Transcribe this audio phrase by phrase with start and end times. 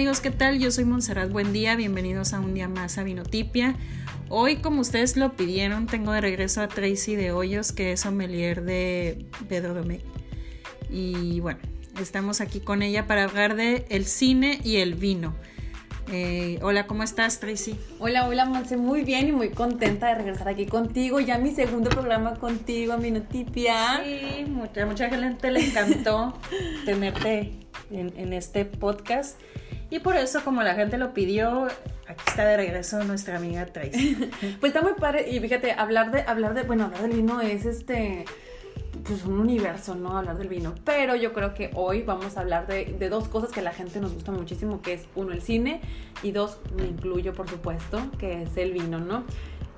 [0.00, 0.58] amigos, ¿qué tal?
[0.58, 3.76] Yo soy Montserrat Buen Día, bienvenidos a un día más a Vinotipia.
[4.30, 8.62] Hoy, como ustedes lo pidieron, tengo de regreso a Tracy de Hoyos, que es sommelier
[8.62, 10.02] de Pedro Domecq.
[10.88, 11.60] Y bueno,
[12.00, 15.34] estamos aquí con ella para hablar de el cine y el vino.
[16.10, 17.78] Eh, hola, ¿cómo estás, Tracy?
[17.98, 21.20] Hola, hola, Monse, muy bien y muy contenta de regresar aquí contigo.
[21.20, 24.00] Ya mi segundo programa contigo, Minutipia.
[24.02, 26.32] Sí, mucha, mucha gente le encantó
[26.86, 27.52] tenerte
[27.90, 29.38] en, en, este podcast.
[29.90, 31.66] Y por eso, como la gente lo pidió,
[32.06, 34.14] aquí está de regreso nuestra amiga Tracy.
[34.60, 35.28] pues está muy padre.
[35.30, 38.24] Y fíjate, hablar de, hablar de, bueno, hablar del vino es este
[39.04, 40.18] pues un universo, ¿no?
[40.18, 40.74] Hablar del vino.
[40.84, 43.72] Pero yo creo que hoy vamos a hablar de, de, dos cosas que a la
[43.72, 45.80] gente nos gusta muchísimo, que es uno el cine
[46.22, 49.24] y dos, me incluyo por supuesto, que es el vino, ¿no?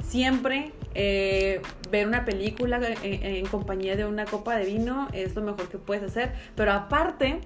[0.02, 5.42] Siempre eh, ver una película en, en, compañía de una copa de vino es lo
[5.42, 7.40] mejor que puedes hacer, pero aparte,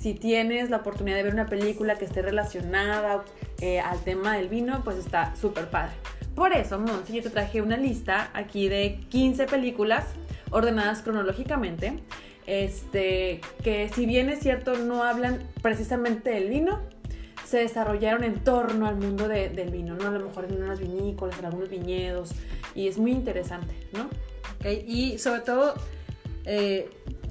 [0.00, 3.22] si tienes la oportunidad de ver una película que esté relacionada
[3.60, 5.92] eh, al tema del vino, pues está súper padre.
[6.34, 10.06] Por eso, Monsi, yo te traje una lista aquí de 15 películas
[10.50, 11.98] ordenadas cronológicamente,
[12.46, 16.80] este, que si bien es cierto no hablan precisamente del vino,
[17.44, 20.08] se desarrollaron en torno al mundo de, del vino, ¿no?
[20.08, 22.30] A lo mejor en unas vinícolas, en algunos viñedos,
[22.74, 24.08] y es muy interesante, ¿no?
[24.86, 25.74] Y sobre todo,
[26.44, 26.88] eh,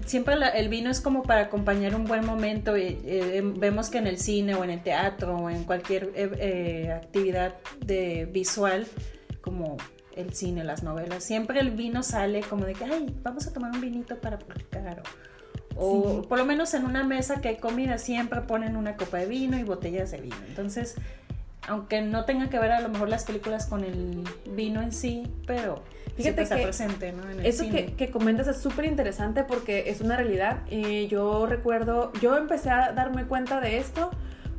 [0.09, 2.77] siempre la, el vino es como para acompañar un buen momento.
[2.77, 6.91] Y, eh, vemos que en el cine o en el teatro o en cualquier eh,
[6.91, 8.87] actividad de visual,
[9.41, 9.77] como
[10.15, 13.71] el cine, las novelas, siempre el vino sale como de que, ay, vamos a tomar
[13.71, 15.03] un vinito para platicar.
[15.75, 16.27] O, sí.
[16.27, 19.57] por lo menos en una mesa que hay comida, siempre ponen una copa de vino
[19.57, 20.35] y botellas de vino.
[20.47, 20.95] Entonces,
[21.69, 24.23] aunque no tenga que ver a lo mejor las películas con el
[24.55, 25.83] vino en sí, pero
[26.17, 27.29] Fíjate está que presente, ¿no?
[27.29, 27.85] En el eso cine.
[27.85, 30.59] que, que, comentas es súper interesante porque es una realidad.
[30.69, 34.11] Y yo recuerdo, yo empecé a darme cuenta de esto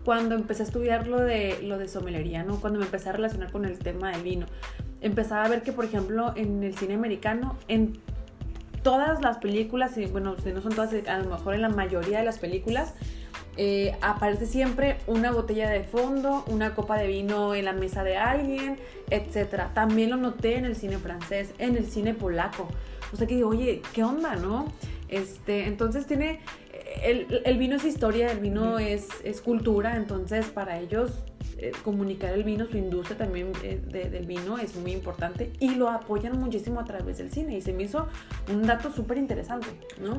[0.04, 2.60] cuando empecé a estudiar lo de, lo de sommelería, ¿no?
[2.60, 4.46] Cuando me empecé a relacionar con el tema del vino.
[5.02, 7.98] Empezaba a ver que, por ejemplo, en el cine americano, en
[8.82, 12.20] todas las películas, y bueno, si no son todas, a lo mejor en la mayoría
[12.20, 12.94] de las películas,
[13.62, 18.16] eh, aparece siempre una botella de fondo, una copa de vino en la mesa de
[18.16, 18.78] alguien,
[19.10, 19.64] etc.
[19.74, 22.68] También lo noté en el cine francés, en el cine polaco.
[23.12, 24.64] O sea que digo, oye, ¿qué onda, no?
[25.10, 26.40] Este, entonces tiene,
[27.02, 31.22] el, el vino es historia, el vino es, es, cultura, entonces para ellos
[31.62, 35.74] eh, comunicar el vino, su industria también eh, de, del vino es muy importante y
[35.74, 38.08] lo apoyan muchísimo a través del cine y se me hizo
[38.50, 39.66] un dato súper interesante.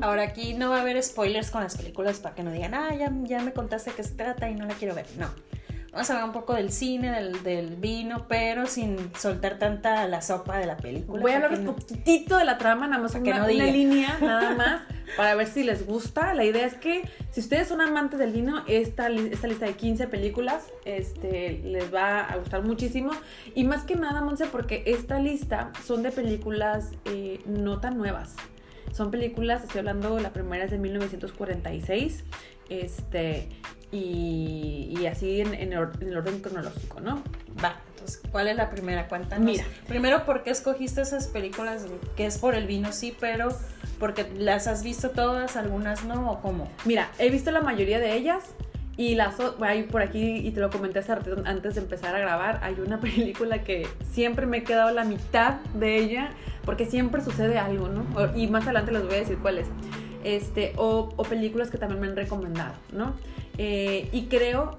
[0.02, 2.94] Ahora aquí no va a haber spoilers con las películas para que no digan, ah,
[2.94, 5.28] ya, ya me contaste qué se trata y no la quiero ver, no.
[5.92, 10.22] Vamos a hablar un poco del cine, del, del, vino, pero sin soltar tanta la
[10.22, 11.20] sopa de la película.
[11.20, 14.16] Voy a hablar un no, poquitito de la trama, nada más una, no una línea,
[14.22, 14.80] nada más,
[15.18, 16.32] para ver si les gusta.
[16.32, 20.06] La idea es que si ustedes son amantes del vino, esta, esta lista de 15
[20.06, 23.10] películas este, les va a gustar muchísimo.
[23.54, 28.36] Y más que nada, Monse, porque esta lista son de películas eh, no tan nuevas.
[28.92, 32.24] Son películas, estoy hablando, la primera es de 1946.
[32.70, 33.50] Este,
[33.92, 37.22] y, y, así en, en, el, en, el, orden cronológico, ¿no?
[37.62, 39.06] Va, entonces, ¿cuál es la primera?
[39.06, 39.44] Cuéntanos.
[39.44, 39.64] Mira.
[39.86, 41.84] Primero, ¿por qué escogiste esas películas?
[42.16, 43.50] Que es por el vino, sí, pero
[43.98, 46.68] porque las has visto todas, algunas no, o cómo?
[46.86, 48.54] Mira, he visto la mayoría de ellas.
[48.96, 51.12] Y las hay por aquí, y te lo comenté hace
[51.46, 55.60] antes de empezar a grabar, hay una película que siempre me he quedado la mitad
[55.74, 56.30] de ella,
[56.64, 58.04] porque siempre sucede algo, ¿no?
[58.36, 59.68] Y más adelante les voy a decir cuál es.
[60.24, 63.14] Este, o, o películas que también me han recomendado, ¿no?
[63.58, 64.78] Eh, y creo,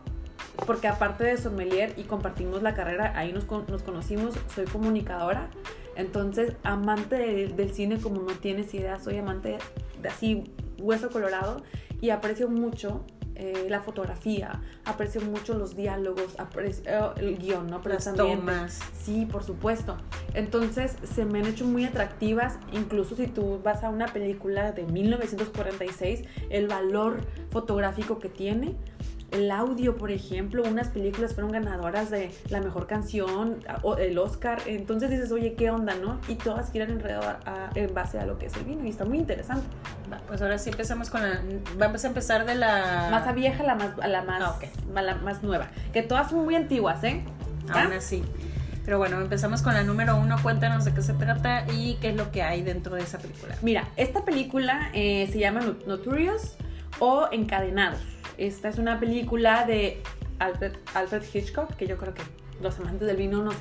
[0.66, 5.50] porque aparte de sommelier y compartimos la carrera, ahí nos, conocimos, soy comunicadora,
[5.96, 9.58] entonces amante de, del cine como no tienes idea, soy amante
[10.02, 10.44] de así
[10.80, 11.64] hueso colorado
[12.02, 13.06] y aprecio mucho
[13.36, 17.82] eh, la fotografía, aprecio mucho los diálogos, aprecio el guion, ¿no?
[17.82, 18.80] Pero Las también, tomas.
[18.94, 19.98] Sí, por supuesto.
[20.34, 24.86] Entonces se me han hecho muy atractivas, incluso si tú vas a una película de
[24.86, 28.76] 1946, el valor fotográfico que tiene.
[29.34, 33.58] El audio, por ejemplo, unas películas fueron ganadoras de la mejor canción,
[33.98, 34.62] el Oscar.
[34.68, 36.20] Entonces dices, oye, ¿qué onda, no?
[36.28, 38.90] Y todas giran enredado a, a, en base a lo que es el vino y
[38.90, 39.66] está muy interesante.
[40.12, 41.42] Va, pues ahora sí empezamos con la.
[41.78, 43.08] Vamos a empezar de la.
[43.10, 44.70] Más a vieja la más, a la más, ah, okay.
[44.96, 45.68] a la más nueva.
[45.92, 47.24] Que todas son muy antiguas, ¿eh?
[47.70, 48.24] Aún así.
[48.86, 50.36] Pero bueno, empezamos con la número uno.
[50.44, 53.56] Cuéntanos de qué se trata y qué es lo que hay dentro de esa película.
[53.62, 56.56] Mira, esta película eh, se llama Notorious
[57.00, 58.02] o Encadenados.
[58.46, 60.02] Esta es una película de
[60.40, 62.22] Alfred, Alfred, Hitchcock, que yo creo que
[62.62, 63.56] los amantes del vino, nos,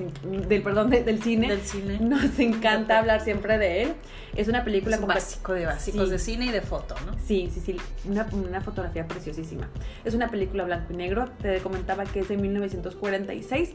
[0.49, 1.99] del, perdón, de- del cine, Del cine.
[2.01, 3.93] nos encanta hablar siempre de él.
[4.37, 6.11] Es una película Es un básico de básicos Sí.
[6.11, 7.17] de cine y de foto, ¿no?
[7.25, 7.77] Sí, sí, sí,
[8.09, 9.69] una, una fotografía preciosísima.
[10.05, 13.75] Es una película blanco y negro, te comentaba que es de 1946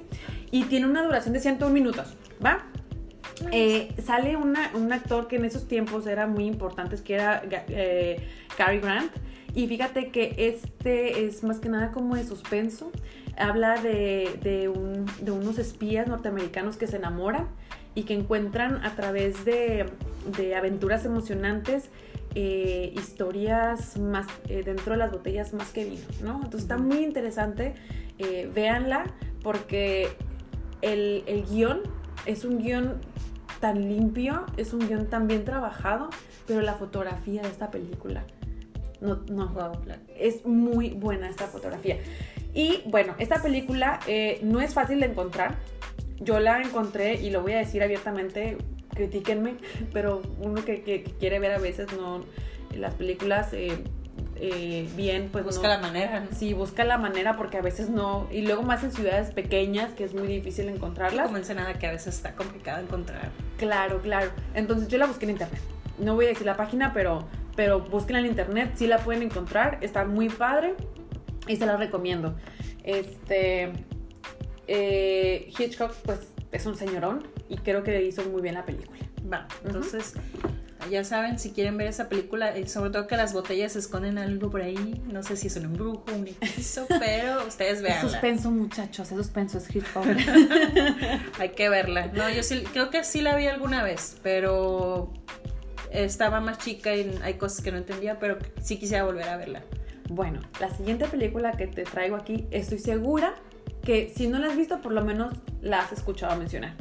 [0.52, 2.16] y tiene una duración de 101 minutos,
[2.46, 2.66] ¿va?
[3.52, 8.28] Eh, sale una- un actor que en esos tiempos era muy importante, que era eh,
[8.58, 9.12] Cary Grant.
[9.58, 12.92] Y fíjate que este es más que nada como de suspenso.
[13.38, 17.48] Habla de, de un- de unos espías norteamericanos que se enamoran
[17.96, 19.88] y que encuentran a través de,
[20.38, 21.90] de aventuras emocionantes
[22.36, 26.36] eh, historias más eh, dentro de las botellas más que vino, ¿no?
[26.36, 27.74] Entonces está muy interesante.
[28.20, 29.06] eh, véanla
[29.42, 30.10] porque
[30.84, 31.80] el, el guion
[32.28, 33.02] es un guion
[33.60, 36.12] tan limpio, es un guion tan bien trabajado,
[36.46, 38.24] pero la fotografía de esta película
[39.02, 39.74] no, no, Wow,
[40.18, 41.98] es muy buena esta fotografía.
[42.54, 45.56] Y bueno, esta película eh, no es fácil de encontrar.
[46.20, 48.58] Yo la encontré y lo voy a decir abiertamente,
[48.96, 49.56] critíquenme,
[49.94, 52.24] pero uno que, que- que quiere ver a veces no
[52.76, 53.78] las películas eh,
[54.40, 56.20] eh, bien, pues Busca no- la manera.
[56.22, 56.28] ¿no?
[56.36, 58.28] Sí, busca la manera porque a veces no.
[58.32, 61.28] Y luego más en ciudades pequeñas que es muy difícil encontrarlas.
[61.32, 63.30] Como nada que a veces está complicado encontrar.
[63.58, 64.32] Claro, claro.
[64.54, 65.60] Entonces yo la busqué en internet.
[66.00, 67.26] No voy a decir la página, pero,
[67.58, 68.72] pero búsquenla en internet.
[68.76, 69.80] Sí la pueden encontrar.
[69.82, 70.76] Está muy padre.
[71.48, 72.38] Y se la recomiendo.
[72.86, 73.74] Este.
[74.68, 76.20] eh, Hitchcock, pues,
[76.54, 77.28] es un señorón.
[77.50, 79.00] Y creo que hizo muy bien la película.
[79.32, 80.14] Va, entonces
[80.90, 84.50] ya saben, si quieren ver esa película, y sobre todo que las botellas esconden algo
[84.50, 88.02] por ahí, no sé si es un embrujo, un hechizo, pero ustedes Es veanla.
[88.10, 89.12] suspenso, muchachos.
[89.12, 90.06] Es suspenso, es Hitchcock.
[91.40, 92.08] Hay que verla.
[92.14, 95.12] No, yo sí, creo que sí la vi alguna vez, pero
[95.92, 99.64] estaba más chica y hay cosas que no entendía, pero sí quisiera volver a verla.
[100.10, 103.36] Bueno, la siguiente película que te traigo aquí, estoy segura
[103.84, 106.76] que si no la has visto, por lo menos la has escuchado mencionar.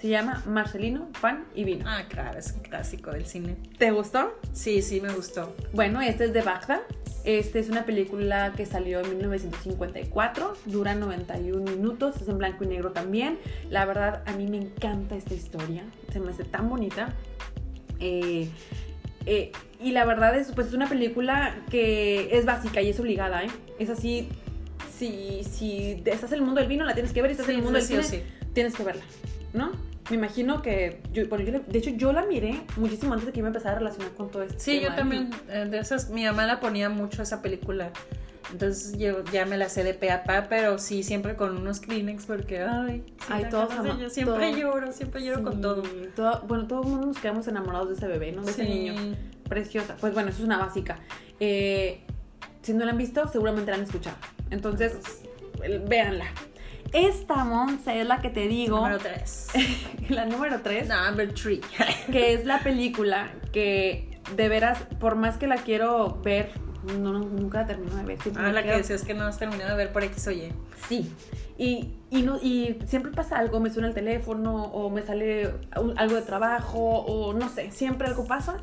[0.00, 1.84] Se llama Marcelino, Pan y Vino.
[1.88, 3.56] Ah, claro, es un clásico del cine.
[3.78, 4.38] ¿Te gustó?
[4.52, 5.56] Sí, sí, me gustó.
[5.72, 6.82] Bueno, este es de Bagdad.
[7.24, 12.68] Este es una película que salió en 1954, dura 91 minutos, es en blanco y
[12.68, 13.38] negro también.
[13.70, 17.14] La verdad, a mí me encanta esta historia, se me hace tan bonita.
[18.00, 18.48] Eh,
[19.26, 23.44] eh, y la verdad es, pues, es una película que es básica y es obligada,
[23.44, 23.50] ¿eh?
[23.78, 24.28] Es así,
[24.92, 27.56] si, si estás en el mundo del vino, la tienes que ver, y estás en
[27.56, 28.22] el mundo del sí cine, sí.
[28.52, 29.04] tienes que verla,
[29.52, 29.70] ¿no?
[30.10, 33.38] Me imagino que, yo, bueno, yo de hecho yo la miré muchísimo antes de que
[33.38, 34.58] yo me empezara a relacionar con todo esto.
[34.58, 37.92] Sí, yo también, eh, de esas, mi mamá la ponía mucho esa película.
[38.52, 41.80] Entonces yo ya me la sé de pe a pa, pero sí, siempre con unos
[41.80, 45.82] Kleenex porque, ay, ama- ella, siempre todo- lloro, siempre lloro con todo.
[46.16, 48.42] todo- Bueno, todo el mundo nos quedamos enamorados de ese bebé, ¿no?
[48.42, 48.94] De ese niño.
[49.48, 49.96] Preciosa.
[50.00, 50.98] Pues bueno, eso es una básica.
[51.40, 52.00] Eh,
[52.62, 54.16] si no la han visto, seguramente la han escuchado.
[54.50, 54.96] Entonces,
[55.86, 56.26] véanla.
[56.92, 58.76] Esta, Monse, es la que te digo.
[58.78, 59.48] Número 3.
[60.08, 60.88] la número 3.
[60.88, 61.60] Number 3.
[62.10, 66.50] que es la película que de veras, por más que la quiero ver,
[66.86, 68.18] no, no, nunca la termino de ver.
[68.36, 70.52] Ah, la que quedo- decías que no has terminado de ver por X o Y.
[70.88, 71.12] Sí.
[71.56, 75.98] Y, y, no, y siempre pasa algo, me suena el teléfono o me sale un-
[75.98, 78.58] algo de trabajo o no sé, siempre algo pasa.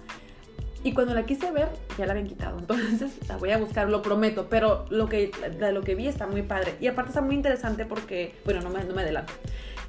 [0.84, 1.68] Y cuando la quise ver,
[1.98, 2.58] ya la habían quitado.
[2.60, 4.48] Entonces la voy a buscar, lo prometo.
[4.50, 6.76] Pero lo que, de lo que vi está muy padre.
[6.80, 9.34] Y aparte está muy interesante porque, bueno, no me, no me adelanto.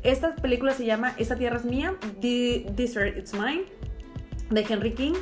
[0.03, 3.65] Esta película se llama Esta tierra es mía, The, Earth It's Mine,
[4.51, 5.15] de Henry King.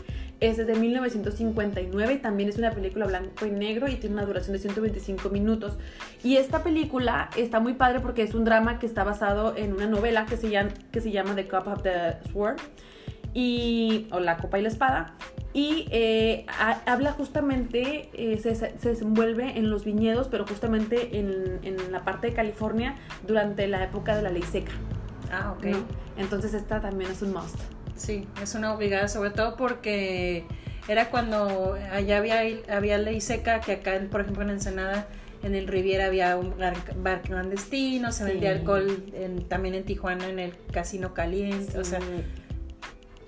[0.47, 4.53] Es desde 1959 y también es una película blanco y negro y tiene una duración
[4.53, 5.79] de 125 minutos.
[6.23, 9.87] Y esta película está muy padre porque es un drama que está basado en una
[9.87, 12.57] novela que se llama, que se llama The Cup of the Sword
[13.33, 15.15] y, o La Copa y la Espada.
[15.53, 21.61] Y eh, ha- habla justamente, eh, se, se desenvuelve en los viñedos, pero justamente en,
[21.63, 22.97] en la parte de California
[23.27, 24.73] durante la época de la ley seca.
[25.33, 25.65] Ah, ok.
[25.65, 25.79] ¿no?
[26.17, 27.57] Entonces esta también es un must.
[27.97, 30.45] Sí, es una obligada, sobre todo porque
[30.89, 35.07] era cuando allá había, había ley seca, que acá, por ejemplo, en Ensenada,
[35.43, 36.55] en el Riviera había un
[37.03, 38.31] bar, clandestino, se Sí.
[38.33, 42.01] vendía alcohol en- también en Tijuana, en el Casino Caliente, o sea,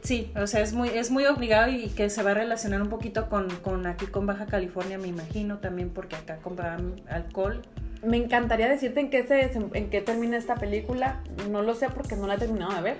[0.02, 2.88] sí, o sea, es muy, es muy obligado y que se va a relacionar un
[2.88, 7.62] poquito con, con aquí con Baja California, me imagino, también porque acá compraban alcohol.
[8.04, 11.22] Me encantaría decirte en qué, se, en qué termina esta película.
[11.50, 12.96] No lo sé porque no la he terminado de ver.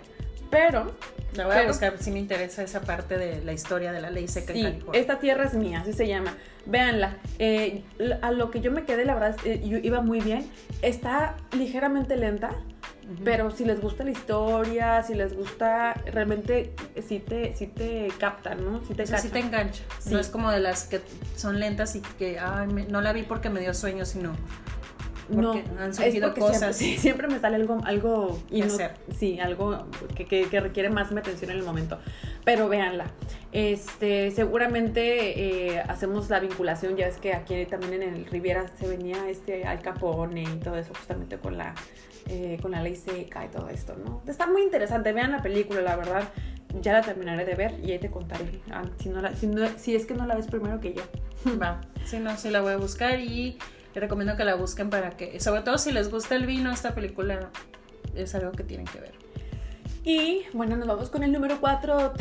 [0.56, 0.92] Pero
[1.34, 4.26] La voy a buscar si me interesa esa parte de la historia de la ley
[4.28, 5.00] seca en Sí, California.
[5.00, 6.34] esta tierra es mía, así se llama.
[6.64, 7.16] Véanla.
[7.38, 7.84] Eh,
[8.22, 10.50] a lo que yo me quedé, la verdad, eh, yo iba muy bien.
[10.82, 12.50] Está ligeramente lenta,
[13.22, 18.08] pero si les gusta la historia, si les gusta, realmente eh, sí te, sí te
[18.18, 18.80] captan, ¿no?
[18.80, 19.82] Sí te O sea, sí te engancha.
[20.00, 20.10] Sí.
[20.12, 21.00] No es como de las que
[21.36, 24.32] son lentas y que ay, me- no la vi porque me dio sueño, sino
[25.28, 26.76] No, han es surgido porque cosas.
[26.76, 28.94] Siempre, sí, siempre me sale algo, algo Que hacer.
[29.16, 31.98] sí, algo que, que- que requiere más mi atención en el momento.
[32.44, 33.06] Pero véanla.
[33.52, 36.96] Este, seguramente eh, hacemos la vinculación.
[36.96, 40.76] Ya ves que aquí también en el Riviera se venía este Al Capone y todo
[40.76, 41.74] eso, justamente con la,
[42.28, 44.22] eh, con la ley seca y todo esto, ¿no?
[44.26, 45.12] Está muy interesante.
[45.12, 46.24] Vean la película, la verdad.
[46.82, 48.60] Ya la terminaré de ver y ahí te contaré.
[48.70, 51.02] ah, si, no la- si, no- si es que no la ves primero que yo.
[51.60, 51.80] Va.
[52.06, 53.58] Sí, no, sí la voy a buscar y
[54.00, 57.50] recomiendo que la busquen para que, sobre todo si les gusta el vino, esta película
[58.14, 59.12] es algo que tienen que ver.
[60.04, 62.12] Y bueno, nos vamos con el número 4.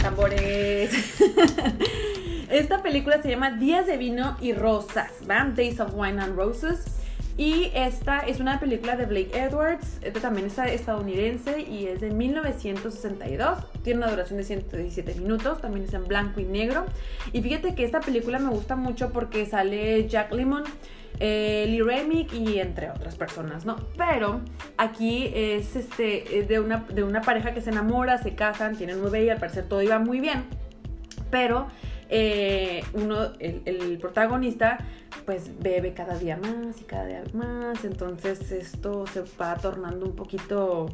[0.00, 0.90] Tambores.
[2.50, 5.44] Esta película se llama Días de Vino y Rosas, ¿va?
[5.44, 6.86] Days of Wine and Roses.
[7.38, 10.00] Y esta es una película de Blake Edwards.
[10.02, 13.58] Este también es estadounidense y es de 1962.
[13.84, 15.60] Tiene una duración de 117 minutos.
[15.60, 16.84] También es en blanco y negro.
[17.32, 20.64] Y fíjate que esta película me gusta mucho porque sale Jack Lemmon
[21.20, 23.76] eh, Lee Remick y entre otras personas, ¿no?
[23.96, 24.40] Pero
[24.76, 28.98] aquí es este es de una, de una pareja que se enamora, se casan, tienen
[28.98, 30.44] un bebé y al parecer todo iba muy bien.
[31.30, 31.68] Pero
[32.08, 34.78] eh, uno, el, protagonista,
[35.26, 37.84] pues bebe cada día más y cada día más.
[37.84, 40.86] Entonces esto se va tornando un poquito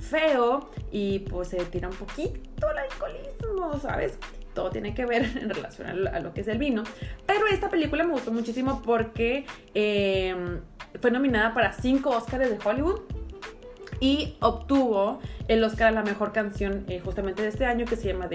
[0.00, 4.18] feo y pues se tira un poquito el alcoholismo, ¿sabes?
[4.54, 6.82] Todo tiene que ver en relación a lo, que es el vino.
[7.26, 10.60] Pero esta película me gustó muchísimo porque eh,
[11.00, 13.00] fue nominada para cinco Oscars de Hollywood
[14.00, 18.08] y obtuvo el Oscar a la mejor canción eh, justamente de este año que se
[18.08, 18.28] llama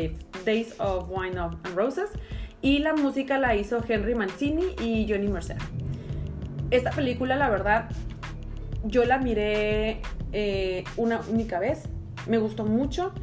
[0.45, 2.09] Days of Wine and Roses
[2.61, 5.57] y la música la hizo Henry Mancini y Johnny Mercer.
[6.69, 7.89] Esta película la verdad
[8.83, 10.01] yo la miré
[10.31, 11.83] eh, una única vez,
[12.27, 13.13] me gustó mucho,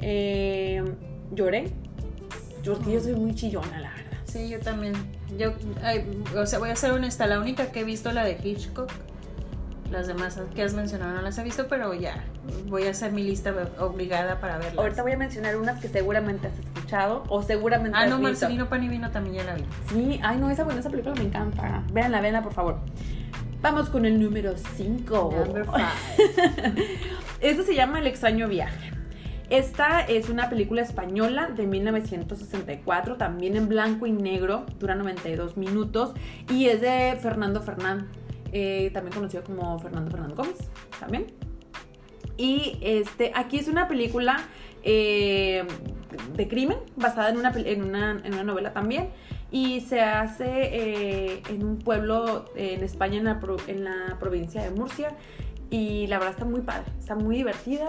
[0.00, 0.82] eh,
[1.32, 1.72] lloré,
[2.64, 4.18] porque yo soy muy chillona la verdad.
[4.24, 4.94] Sí, yo también.
[5.38, 5.52] Yo,
[6.36, 8.90] o sea, voy a ser honesta, la única que he visto la de Hitchcock.
[9.90, 12.24] Las demás que has mencionado no las he visto, pero ya
[12.68, 14.78] voy a hacer mi lista obligada para verlas.
[14.78, 18.28] Ahorita voy a mencionar unas que seguramente has escuchado o seguramente Ah, has no, visto.
[18.30, 19.64] Marcelino Pan y Vino también ya la vi.
[19.88, 21.82] Sí, ay no, esa, bueno, esa película me encanta.
[21.92, 22.78] Véanla, véanla, por favor.
[23.62, 25.34] Vamos con el número 5.
[25.44, 26.86] Number five.
[27.40, 28.90] Este se llama El extraño viaje.
[29.50, 36.14] Esta es una película española de 1964, también en blanco y negro, dura 92 minutos
[36.48, 38.06] y es de Fernando Fernán,
[38.52, 40.56] eh, también conocido como Fernando Fernando Gómez,
[40.98, 41.26] también.
[42.36, 44.38] Y este, aquí es una película
[44.82, 45.64] eh,
[46.34, 49.10] de crimen basada en una, en, una, en una novela también.
[49.52, 54.62] Y se hace eh, en un pueblo eh, en España, en la, en la provincia
[54.62, 55.16] de Murcia.
[55.70, 57.88] Y la verdad está muy padre, está muy divertida.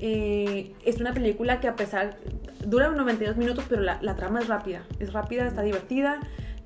[0.00, 2.16] Eh, es una película que a pesar,
[2.64, 4.82] dura 92 minutos, pero la, la trama es rápida.
[4.98, 6.20] Es rápida, está divertida.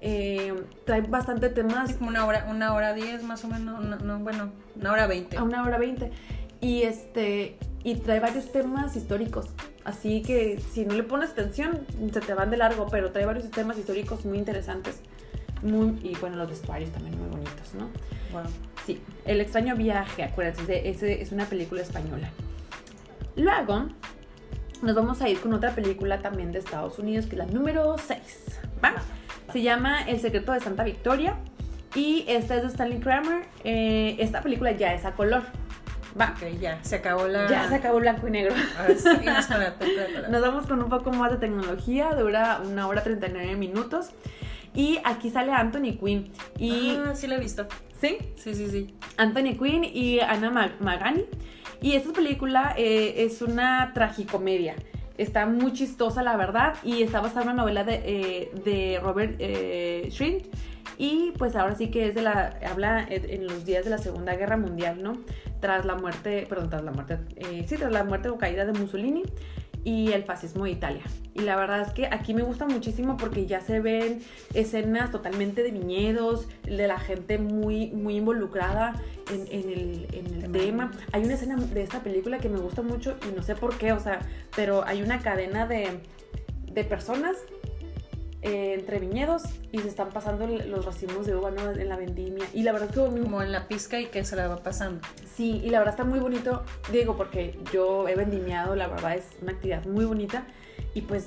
[0.08, 3.96] Eh, trae bastante temas Así como una hora, una hora diez más o menos, no,
[3.96, 5.36] no, bueno, una hora veinte.
[5.36, 6.12] a una hora veinte.
[6.60, 7.58] Y este.
[7.82, 9.46] Y trae varios temas históricos.
[9.84, 11.80] Así que si no le pones atención,
[12.12, 15.00] se te van de largo, pero trae varios temas históricos muy interesantes.
[15.62, 17.88] Muy, y bueno, los vestuarios también muy bonitos, ¿no?
[18.32, 18.48] Bueno,
[18.84, 22.30] Sí, El extraño viaje, acuérdense, ese es una película española.
[23.34, 23.88] Luego,
[24.82, 27.96] nos vamos a ir con otra película también de Estados Unidos, que es la número
[27.98, 28.60] 6.
[28.84, 28.94] ¿va?
[29.56, 31.38] Se llama El secreto de Santa Victoria.
[31.94, 33.46] Y esta es de Stanley Kramer.
[33.64, 35.44] Eh, esta película ya es a color.
[36.20, 36.34] Va.
[36.36, 37.48] ok, ya, se acabó la...
[37.48, 38.54] Ya se acabó blanco y negro.
[38.98, 39.74] Sí, con la.
[40.30, 44.10] Nos vamos con un poco más de tecnología, dura una hora 39 minutos.
[44.74, 46.30] Y aquí sale Anthony Quinn.
[46.58, 46.90] Y.
[46.90, 47.66] Ah, sí la he visto.
[47.98, 48.18] ¿Sí?
[48.36, 48.94] Sí, sí, sí.
[49.16, 51.24] Anthony Quinn y Anna Mag- Magani.
[51.80, 54.74] Y esta película eh, es una tragicomedia.
[55.18, 59.36] Está muy chistosa, la verdad, y está basada en una novela de, eh, de Robert
[59.38, 60.10] eh.
[60.98, 62.58] Y pues ahora sí que es de la.
[62.70, 65.12] habla en en los días de la Segunda Guerra Mundial, ¿no?
[65.60, 68.72] Tras la muerte, perdón, tras la muerte, eh, sí, tras la muerte o caída de
[68.72, 69.22] Mussolini
[69.86, 71.04] y el fascismo de Italia.
[71.32, 74.20] Y la verdad es que aquí me gusta muchísimo porque ya se ven
[74.52, 79.00] escenas totalmente de viñedos, de la gente muy, muy involucrada
[79.32, 80.90] en, en el, en el Tema.
[81.12, 83.92] Hay una escena de esta película que me gusta mucho y no sé por qué,
[83.92, 84.18] o sea,
[84.56, 86.00] pero hay una cadena de,
[86.72, 87.36] de personas
[88.42, 91.70] eh, entre viñedos y se están pasando los racimos de uva ¿no?
[91.70, 92.44] en la vendimia.
[92.52, 95.00] Y la verdad es que Como en la pizca y que se la va pasando.
[95.34, 96.62] Sí, y la verdad está muy bonito,
[96.92, 100.46] digo, porque yo he vendimiado, la verdad es una actividad muy bonita
[100.94, 101.26] y pues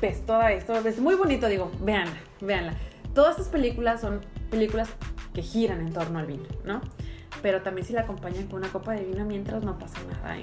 [0.00, 2.74] ves todo esto, es muy bonito, digo, véanla, véanla.
[3.14, 4.20] Todas estas películas son
[4.50, 4.88] películas
[5.34, 6.80] que giran en torno al vino, ¿no?
[7.42, 10.42] Pero también si la acompañan con una copa de vino mientras no pasa nada, ¿eh?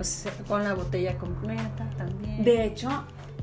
[0.00, 2.44] O sea, con la botella completa también.
[2.44, 2.88] De hecho,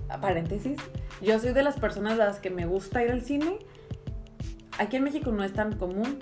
[0.07, 0.77] paréntesis,
[1.21, 3.59] yo soy de las personas a las que me gusta ir al cine.
[4.77, 6.17] Aquí en México no es tan común,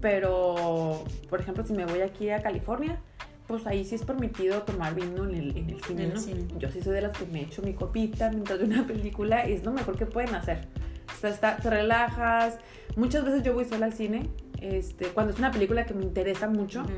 [0.00, 3.00] pero, por ejemplo, si me voy aquí a California,
[3.46, 6.20] pues ahí sí es permitido tomar vino en el, en el cine, En el ¿no?
[6.20, 6.44] cine.
[6.58, 9.52] Yo sí soy de las que me echo mi copita mientras veo una película y
[9.52, 10.66] es lo mejor que pueden hacer.
[11.16, 12.58] O sea, está- te relajas.
[12.96, 14.28] Muchas veces yo voy sola al cine,
[14.60, 16.92] este, cuando es una película que me interesa mucho, Ujú.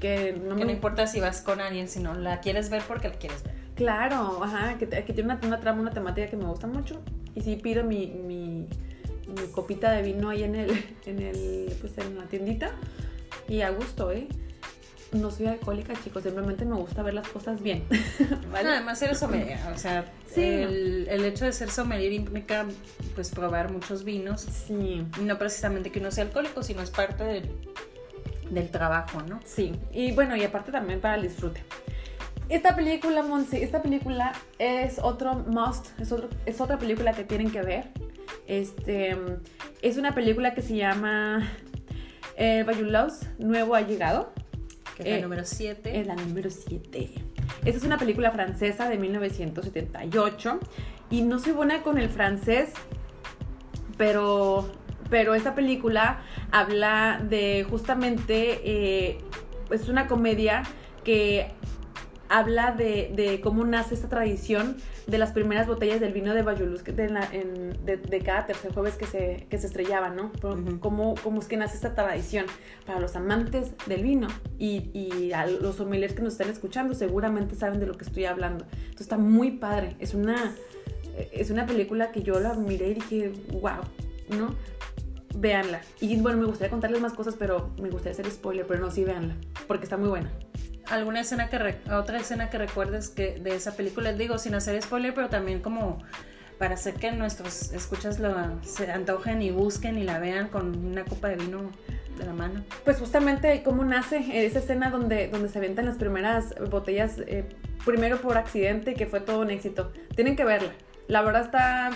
[0.00, 3.08] que no Que me no importa si vas con alguien, sino la quieres ver porque
[3.08, 3.54] la quieres ver.
[3.76, 7.02] Claro, ajá, que, tiene una, una trama, una temática que me gusta mucho.
[7.34, 8.66] Y sí pido mi, mi,
[9.28, 12.70] mi copita de vino ahí en el, en el, pues en la tiendita.
[13.48, 14.26] Y a gusto, ¿eh?
[15.12, 17.84] No soy alcohólica, chicos, simplemente me gusta ver las cosas bien.
[18.50, 18.70] ¿Vale?
[18.70, 20.42] Además eres sommelier, o sea, Sí.
[20.42, 22.66] el, el hecho de ser sommelier implica
[23.14, 24.40] pues probar muchos vinos.
[24.40, 27.48] Sí, no precisamente que uno sea alcohólico, sino es parte del,
[28.50, 29.40] del trabajo, ¿no?
[29.44, 29.72] sí.
[29.92, 31.62] Y bueno, y aparte también para el disfrute.
[32.48, 37.50] Esta película, Monse, esta película es otro must, es, otro, es otra película que tienen
[37.50, 37.88] que ver.
[38.46, 39.16] Este,
[39.82, 41.50] es una película que se llama
[42.36, 44.32] eh, Bayoulos, Nuevo ha llegado.
[44.96, 46.00] Que es la Eh, número 7.
[46.00, 47.10] Es la número 7.
[47.64, 50.60] Esta es una película francesa de 1978.
[51.10, 52.72] Y no soy buena con el francés,
[53.96, 54.70] pero,
[55.10, 56.22] pero esta película
[56.52, 59.18] habla de justamente, eh,
[59.70, 60.62] es una comedia
[61.04, 61.48] que
[62.28, 66.82] habla de, de cómo nace esta tradición de las primeras botellas del vino de Bayulus
[66.84, 70.32] de, la- en- de- de cada tercer jueves que se, que se estrellaban, ¿no?
[70.32, 70.80] Por- Ujú.
[70.80, 72.46] cómo, cómo es que nace esta tradición
[72.86, 74.28] para los amantes del vino
[74.58, 78.24] y, y a los sommeliers que nos están escuchando seguramente saben de lo que estoy
[78.24, 78.64] hablando.
[78.72, 79.96] Entonces está muy padre.
[79.98, 80.54] Es una,
[81.32, 83.82] es una película que yo la miré y dije, wow,
[84.36, 84.54] ¿no?
[85.38, 85.82] Véanla.
[86.00, 89.04] Y bueno, me gustaría contarles más cosas, pero me gustaría hacer spoiler, pero no, sí,
[89.04, 89.34] véanla,
[89.66, 90.32] porque está muy buena.
[90.90, 94.12] ¿Alguna escena que re- otra escena que recuerdes que de esa película?
[94.12, 96.02] Digo, sin hacer spoiler, pero también como
[96.58, 101.04] para hacer que nuestros escuchas lo, se antojen y busquen y la vean con una
[101.04, 101.70] copa de vino
[102.16, 102.64] de la mano.
[102.84, 107.44] Pues justamente cómo nace esa escena donde, donde se aventan las primeras botellas, eh,
[107.84, 109.92] primero por accidente, que fue todo un éxito.
[110.14, 110.72] Tienen que verla.
[111.08, 111.90] La verdad está,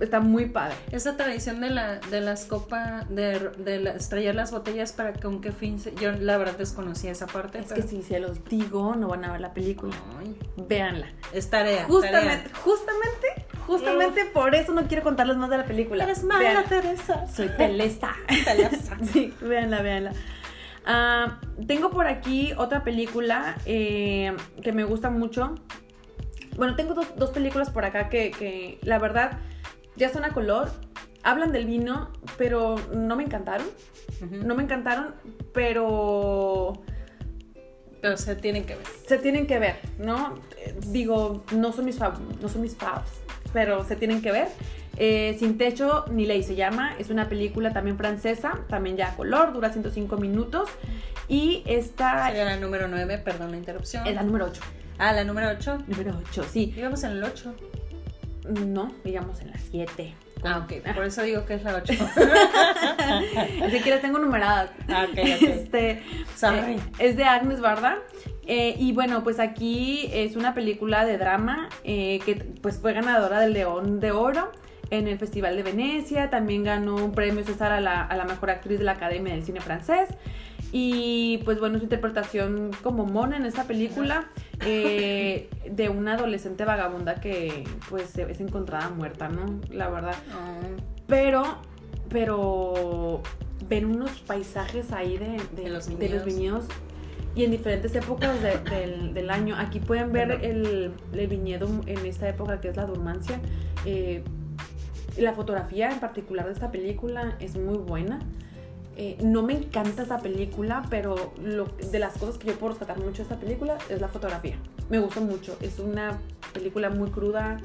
[0.00, 0.74] está muy padre.
[0.90, 5.40] Esa tradición de, la, de las copas, de, de la- estrellar las botellas para con
[5.40, 7.58] qué fin, se- yo la verdad desconocía esa parte.
[7.60, 9.94] Es pero- que si se los digo, no van a ver la película.
[10.18, 11.06] Ay, Véanla.
[11.32, 11.84] es tarea.
[11.84, 13.26] Justamente, justamente,
[13.66, 16.04] justamente por eso no quiero contarles más de la película.
[16.04, 16.64] Eres mala, Véanla.
[16.64, 17.26] Teresa.
[17.28, 18.12] Soy Telesa.
[18.44, 18.96] Telesa.
[19.12, 20.12] sí, véanla, véanla.
[20.86, 25.54] Ah, tengo por aquí otra película eh, que me gusta mucho.
[26.56, 29.38] Bueno, tengo dos, dos películas por acá que, que la verdad
[29.96, 30.70] ya son a color.
[31.22, 33.66] Hablan del vino, pero no me encantaron.
[34.30, 35.14] No me encantaron,
[35.52, 36.74] pero
[38.00, 38.84] Pero se tienen que ver.
[39.06, 40.38] se tienen que ver, ¿no?
[40.88, 43.08] Digo, no son mis fav- no son mis favs,
[43.52, 44.48] pero se tienen que ver.
[44.96, 49.16] Eh, Sin techo ni ley se llama, es una película también francesa, también ya a
[49.16, 50.68] color, dura 105 minutos
[51.26, 54.06] y esta Sería la número 9, perdón la interrupción.
[54.06, 54.60] es la número 8.
[54.98, 55.78] Ah, la número 8.
[55.88, 56.72] Número 8, sí.
[56.76, 57.54] Íbamos en el 8.
[58.44, 60.14] No, digamos en la 7.
[60.44, 60.94] Ah, ok.
[60.94, 61.92] Por eso digo que es la 8.
[63.64, 64.70] Así que las tengo numeradas.
[64.88, 65.42] ah, ok, ok.
[65.42, 66.02] Este,
[66.36, 66.74] Sorry.
[66.74, 67.98] eh, es de Agnes Barda.
[68.46, 73.40] Eh, y bueno, pues aquí es una película de drama eh, que pues fue ganadora
[73.40, 74.52] del León de Oro
[74.90, 76.28] en el Festival de Venecia.
[76.28, 79.44] También ganó un premio César a la, a la mejor actriz de la Academia del
[79.44, 80.10] Cine Francés.
[80.76, 84.26] Y pues bueno, su interpretación como Mona en esta película
[84.66, 89.60] eh, de una adolescente vagabunda que pues es encontrada muerta, ¿no?
[89.70, 90.16] La verdad.
[90.32, 91.44] Oh, Pero,
[92.08, 93.22] pero
[93.68, 96.24] ven unos paisajes ahí de, de- De los de viñedos.
[96.24, 96.64] viñedos
[97.36, 99.54] y en diferentes épocas de- del, del año.
[99.56, 103.38] Aquí pueden ver el, el viñedo en esta época que es la Durmancia.
[103.86, 104.24] Eh,
[105.18, 108.18] la fotografía en particular de esta película es muy buena.
[108.96, 112.98] Eh, no me encanta esta película, pero lo, de las cosas que yo puedo rescatar
[112.98, 114.56] mucho de esta película es la fotografía.
[114.88, 115.56] Me gusta mucho.
[115.60, 116.20] Es una
[116.52, 117.60] película muy cruda.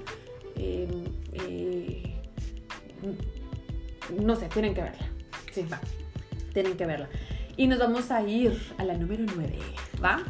[0.55, 0.87] eh,
[1.33, 2.15] eh,
[4.17, 5.07] no sé, tienen que verla.
[5.51, 5.79] Sí, va.
[6.53, 7.09] Tienen que verla.
[7.57, 9.59] Y nos vamos a ir a la número 9,
[10.03, 10.23] ¿va?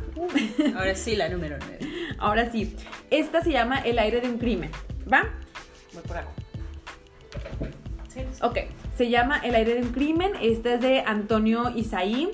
[0.76, 1.80] Ahora sí, la número 9.
[2.18, 2.76] Ahora sí.
[3.12, 4.72] Esta se llama El aire de un crimen,
[5.12, 5.24] ¿va?
[5.94, 6.18] Voy por
[8.08, 8.22] sí.
[8.42, 8.58] Ok,
[9.00, 10.34] se llama El aire de un crimen.
[10.42, 12.32] Esta es de Antonio Isaí.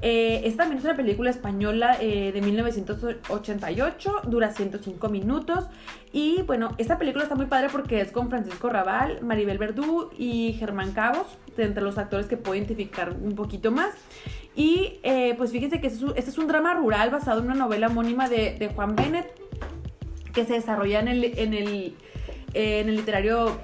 [0.00, 5.66] Eh, esta también es una película española eh, de 1988, dura 105 minutos.
[6.14, 10.54] Y bueno, esta película está muy padre porque es con Francisco Raval, Maribel Verdú y
[10.54, 11.26] Germán Cabos,
[11.58, 13.92] entre los actores que puedo identificar un poquito más.
[14.54, 17.44] Y eh, pues fíjense que este es, un, este es un drama rural basado en
[17.44, 19.30] una novela homónima de, de Juan Bennett
[20.32, 21.94] que se desarrolla en el, en el,
[22.54, 23.58] en el literario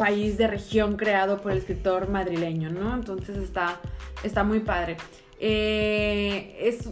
[0.00, 2.94] país de región creado por el escritor madrileño, ¿no?
[2.94, 3.78] Entonces está,
[4.24, 4.96] está muy padre.
[5.38, 6.88] Eh, es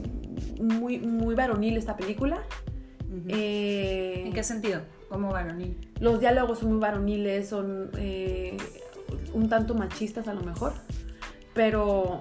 [0.60, 2.42] muy, muy varonil esta película.
[3.28, 4.82] Eh, ¿En qué sentido?
[5.08, 5.78] ¿Cómo varonil?
[6.00, 8.58] Los diálogos son muy varoniles, son eh,
[9.32, 10.74] un tanto machistas a lo mejor,
[11.54, 12.18] pero...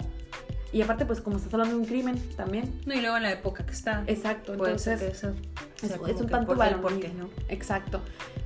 [0.77, 2.71] Y aparte, pues como estás hablando de un crimen también.
[2.85, 4.03] No, y luego en la época que está.
[4.05, 4.99] Exacto, entonces...
[4.99, 5.33] que eso
[5.81, 6.81] Es, sea es un tanto por el varonil.
[6.81, 7.29] porqué, ¿no?
[7.49, 7.99] Exacto.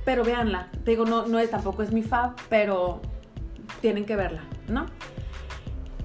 [0.06, 0.70] Pero véanla.
[0.82, 3.02] Te digo, no, no es, tampoco es mi fab, pero
[3.82, 4.86] tienen que verla, ¿no?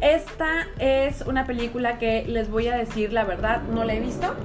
[0.02, 4.36] Esta es una película que les voy a decir la verdad, no la he visto.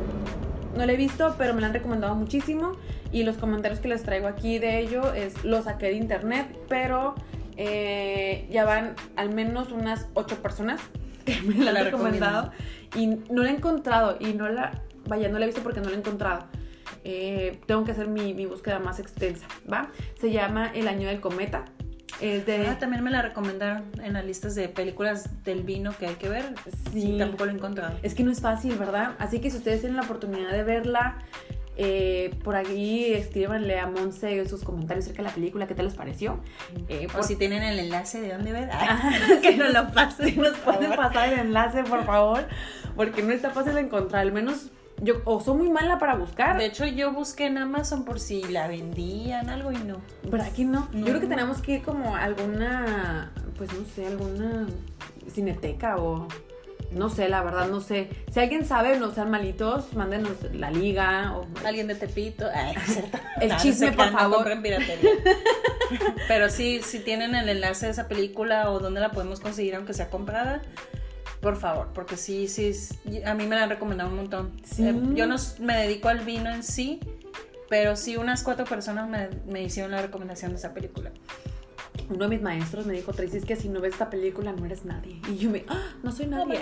[0.76, 2.76] No la he visto, pero me la han recomendado muchísimo.
[3.10, 7.16] Y los comentarios que les traigo aquí de ello es lo saqué de internet, pero
[7.56, 10.80] eh, ya van al menos unas ocho personas
[11.26, 12.52] que me la han La recomendado.
[12.96, 14.16] Y no la he encontrado.
[14.20, 14.82] Y no la.
[15.06, 16.46] Vaya, no la he visto porque no la he encontrado.
[17.04, 19.90] Eh, tengo que hacer mi, mi búsqueda más extensa, ¿va?
[20.20, 21.64] Se llama El Año del Cometa.
[22.20, 22.66] Es de.
[22.68, 26.28] Ah, también me la recomendaron en las listas de películas del vino que hay que
[26.28, 26.54] ver.
[26.92, 27.16] Sí.
[27.18, 27.98] tampoco lo he encontrado.
[28.02, 29.16] Es que no es fácil, ¿verdad?
[29.18, 31.18] Así que si ustedes tienen la oportunidad de verla,
[31.76, 35.94] eh, por aquí escríbanle a Monse sus comentarios acerca de la película, qué tal les
[35.94, 36.38] pareció.
[36.88, 38.68] Eh, O por- si tienen el enlace de dónde ver,
[39.42, 40.36] que no lo pasen.
[40.40, 42.46] nos pueden pasar el enlace, por favor,
[42.96, 44.22] porque no está fácil de encontrar.
[44.22, 48.04] Al menos yo, o soy muy mala para buscar, De hecho, yo busqué en Amazon
[48.04, 49.96] por si la vendían algo y no.
[50.30, 50.88] pero aquí no.
[50.92, 50.98] No.
[51.00, 54.68] Yo creo que tenemos que ir como a alguna, pues no sé, alguna
[55.28, 56.28] cineteca o.
[56.94, 58.08] No sé, la verdad, no sé.
[58.30, 62.46] Si alguien sabe, no sean malitos, mándenos la liga o Alguien de Tepito.
[62.54, 62.74] Ay.
[63.40, 64.46] El No, no chisme, por favor.
[66.28, 69.94] Pero sí, si tienen el enlace de esa película o dónde la podemos conseguir, aunque
[69.94, 70.62] sea comprada,
[71.40, 72.72] por favor, porque sí, sí,
[73.24, 74.52] a mí me la han recomendado un montón.
[74.64, 74.86] Sí.
[74.86, 77.00] Eh, yo no me dedico al vino en sí,
[77.68, 81.10] pero sí unas cuatro personas me, me hicieron la recomendación de esa película.
[82.10, 84.64] Uno de mis maestros me dijo, Tracy, es que si no ves esta película no
[84.66, 85.20] eres nadie.
[85.30, 86.60] Y yo me, "Ah, no soy nadie.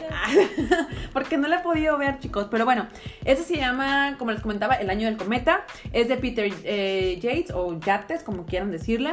[1.12, 2.46] Porque no la he podido ver, chicos.
[2.50, 2.86] Pero bueno,
[3.24, 5.64] ese se llama, como les comentaba, El Año del Cometa.
[5.92, 9.12] Es de Peter eh, Yates o Yates, como quieran decirle.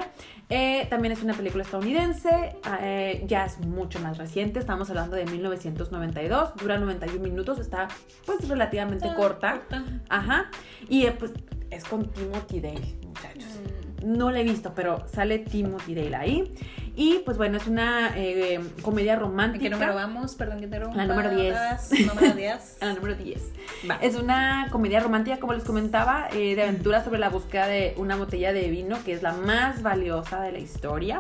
[0.50, 2.56] Eh, también es una película estadounidense.
[2.82, 4.60] eh, ya es mucho más reciente.
[4.60, 6.56] Estamos hablando de 1992.
[6.56, 7.60] Dura 91 minutos.
[7.60, 7.88] Está
[8.26, 9.62] pues relativamente Ah, corta.
[10.10, 10.50] Ajá.
[10.90, 11.32] Y eh, pues
[11.70, 13.60] es con Timothy Dale, muchachos.
[14.08, 16.52] No la he visto, pero sale Timothy Dale ahí.
[16.96, 19.64] Y pues bueno, es una eh, comedia ¿En romántica.
[19.64, 20.34] qué número vamos?
[20.36, 22.08] Perdón que te La número 10.
[22.08, 22.78] Número 10.
[22.82, 23.44] A la número 10.
[23.90, 23.96] Va.
[23.96, 28.16] Es una comedia romántica, como les comentaba, eh, de aventura sobre la búsqueda de una
[28.16, 31.20] botella de vino que es la más valiosa de la historia.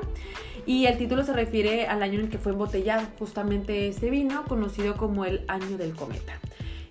[0.66, 4.46] Y el título se refiere al año en el que fue embotellado justamente este vino,
[4.46, 6.40] conocido como el Año del Cometa.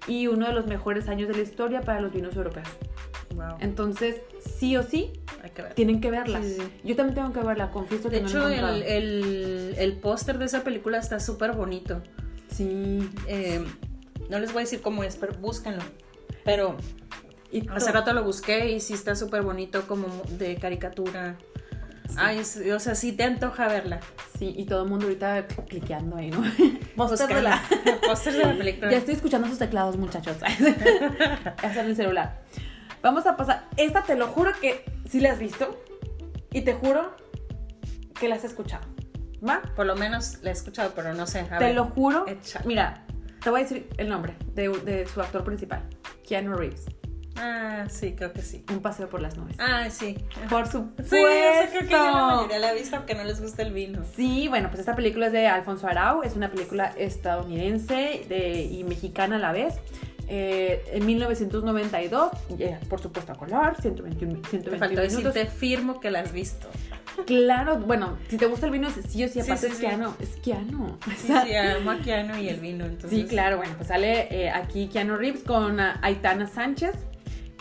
[0.07, 2.69] Y uno de los mejores años de la historia para los vinos europeos.
[3.35, 3.57] Wow.
[3.61, 4.17] Entonces,
[4.59, 5.75] sí o sí, Hay que ver.
[5.75, 6.41] tienen que verla.
[6.43, 6.73] Sí, sí, sí.
[6.85, 8.77] Yo también tengo que verla, confieso De que no hecho, la encontrado.
[8.77, 12.03] el, el, el póster de esa película está súper bonito.
[12.51, 13.09] Sí.
[13.27, 13.65] Eh,
[14.31, 15.83] no les voy a decir cómo es, pero búsquenlo.
[16.45, 16.77] Pero
[17.53, 20.07] Y hace to- rato lo busqué y sí está súper bonito, como
[20.39, 21.37] de caricatura.
[22.17, 24.01] Ay, es- o sea, sí te antoja verla.
[24.39, 26.43] Sí, y todo el mundo ahorita cliqueando ahí, ¿no?
[26.97, 27.63] Póster de la-
[28.07, 28.91] Póster de la película.
[28.93, 30.37] Ya estoy escuchando sus teclados, muchachos.
[31.63, 32.41] Hacer el celular.
[33.03, 33.69] Vamos a pasar.
[33.77, 35.83] Esta te lo juro que sí la has visto.
[36.53, 37.15] Y te juro
[38.19, 38.87] que la has escuchado.
[39.47, 39.61] ¿Va?
[39.77, 41.41] Por lo menos la he escuchado, pero no sé.
[41.41, 41.75] A te ver.
[41.75, 42.25] lo juro.
[42.65, 43.05] Mira,
[43.43, 45.83] te voy a decir el nombre de, de su actor principal.
[46.27, 46.87] Keanu Reeves.
[47.39, 48.65] Ah, sí, creo que sí.
[48.71, 49.57] Un paseo por las nubes.
[49.59, 50.17] Ah, sí.
[50.49, 51.15] Por supuesto.
[51.15, 53.75] Sí, esa creo que ya la mayoría la ha visto, aunque no les gusta el
[53.75, 54.03] vino.
[54.17, 58.85] Sí, bueno, pues esta película es de Alfonso Arau, es una película estadounidense de- y
[58.85, 59.75] mexicana a la vez.
[60.29, 65.35] Eh, en 1992, eh, por supuesto a color, 121, Te 121 faltó decir, minutos.
[65.35, 66.67] te firmo que la has visto.
[67.27, 69.81] Claro, bueno, si te gusta el vino, sí o sí, aparte sí, es sí.
[69.87, 70.85] Keanu, es Keanu.
[70.87, 73.11] O Sí, sea, sí, amo a Keanu y el vino, entonces.
[73.11, 76.95] Sí, claro, bueno, pues sale eh, aquí Keanu Reeves con ah, Aitana Sánchez.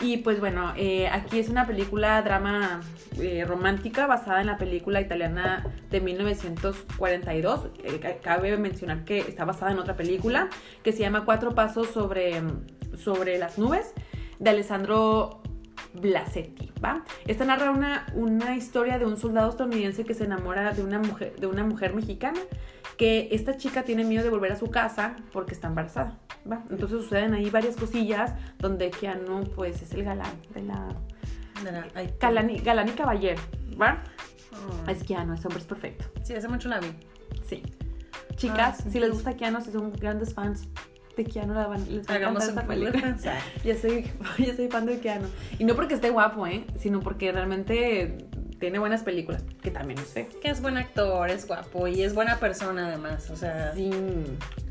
[0.02, 2.80] Y pues bueno, eh, aquí es una película drama
[3.18, 7.68] eh, romántica basada en la película italiana de 1942.
[7.84, 10.48] Eh, ca- cabe mencionar que está basada en otra película
[10.82, 12.42] que se llama Cuatro Pasos sobre,
[12.96, 13.92] sobre las Nubes
[14.38, 15.40] de Alessandro
[15.94, 17.04] Blasetti, ¿va?
[17.26, 21.36] Esta narra una, una historia de un soldado estadounidense que se enamora de una mujer,
[21.38, 22.40] de una mujer mexicana
[22.96, 26.18] que esta chica tiene miedo de volver a su casa porque está embarazada,
[26.50, 26.62] ¿va?
[26.70, 30.88] Entonces suceden ahí varias cosillas donde Keanu pues es el galán de la...
[31.62, 33.40] De la- ay, Galán y, galán y caballero,
[33.80, 34.02] ¿va?
[34.52, 34.90] oh.
[34.90, 36.88] Es Keanu, ese hombre es perfecto, Sí, hace mucho la vi.
[37.46, 37.62] sí.
[38.36, 38.90] Chicas, Ah, sí.
[38.90, 40.68] si les gusta Keanu, si son grandes fans
[41.16, 43.16] de Keanu, la van, Hagamos esta película.
[43.64, 45.28] Ya soy, ya soy fan de Keanu.
[45.58, 46.64] Y no porque esté guapo, ¿eh?
[46.78, 48.18] Sino porque realmente
[48.60, 50.26] tiene buenas películas, que también es feo.
[50.40, 53.72] Que es buen actor, es guapo y es buena persona además, o sea...
[53.74, 53.90] Sí,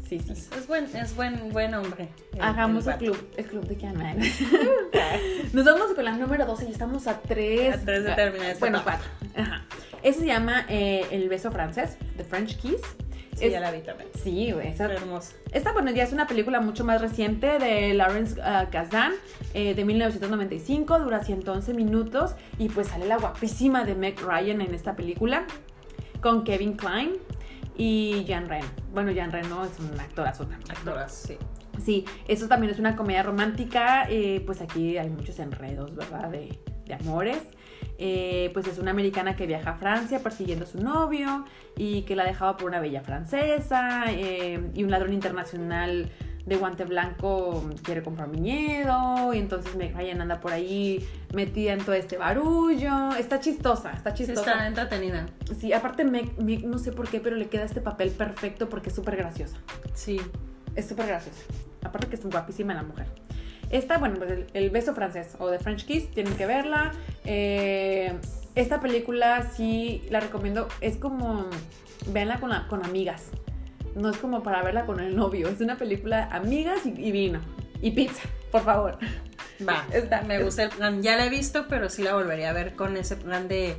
[0.07, 0.31] sí, sí.
[0.31, 2.09] Es, es buen, es buen, buen hombre.
[2.33, 4.17] el- Hagamos el, club, el club de Canman.
[5.53, 7.75] Nos vamos con la número 12 y estamos a 3.
[7.75, 9.01] A tres de terminar Bueno, etapa.
[9.33, 9.43] 4.
[9.43, 9.65] Ajá.
[10.03, 12.81] Ese se llama eh, El beso francés, The French Kiss.
[13.35, 14.09] Sí, Es- ya la vi también.
[14.15, 15.33] Sí, güey, esa, Está hermosa.
[15.51, 19.11] Esta, bueno, ya es una película mucho más reciente de Lawrence uh, Kasdan,
[19.53, 24.73] eh, de 1995, dura 111 minutos y pues sale la guapísima de Meg Ryan en
[24.73, 25.45] esta película,
[26.21, 27.11] con Kevin Klein
[27.77, 28.63] y Jan Ren.
[28.93, 30.71] Bueno, Jan Ren no es un actorazo también.
[30.71, 31.37] Actoras, sí.
[31.83, 36.29] Sí, eso también es una comedia romántica, eh, pues aquí hay muchos enredos, ¿verdad?
[36.29, 37.39] De, de amores.
[37.97, 41.45] Eh, pues es una americana que viaja a Francia persiguiendo a su novio
[41.77, 46.09] y que la ha dejado por una bella francesa eh, y un ladrón internacional
[46.45, 51.79] de guante blanco quiere comprar viñedo y entonces Meg Ryan anda por ahí metida en
[51.79, 53.15] todo este barullo.
[53.15, 54.51] Está chistosa, está chistosa.
[54.51, 55.25] Está entretenida.
[55.57, 58.89] Sí, aparte Meg, Meg, no sé por qué, pero le queda este papel perfecto porque
[58.89, 59.57] es súper graciosa.
[59.93, 60.21] Sí.
[60.75, 61.39] Es súper graciosa.
[61.83, 63.07] Aparte que es guapísima la mujer.
[63.69, 66.91] Esta, bueno, pues el, el beso francés o The French Kiss, tienen que verla.
[67.25, 68.13] Eh,
[68.55, 70.67] esta película sí la recomiendo.
[70.81, 71.47] Es como,
[72.07, 73.25] véanla con, la- con amigas.
[73.95, 75.47] No es como para verla con el novio.
[75.47, 77.39] Es una película amigas y, y vino.
[77.81, 78.97] Y pizza, por favor.
[79.67, 81.01] Va, Está- me gusta el plan.
[81.01, 83.75] Ya la he visto, pero sí la volvería a ver con ese plan de.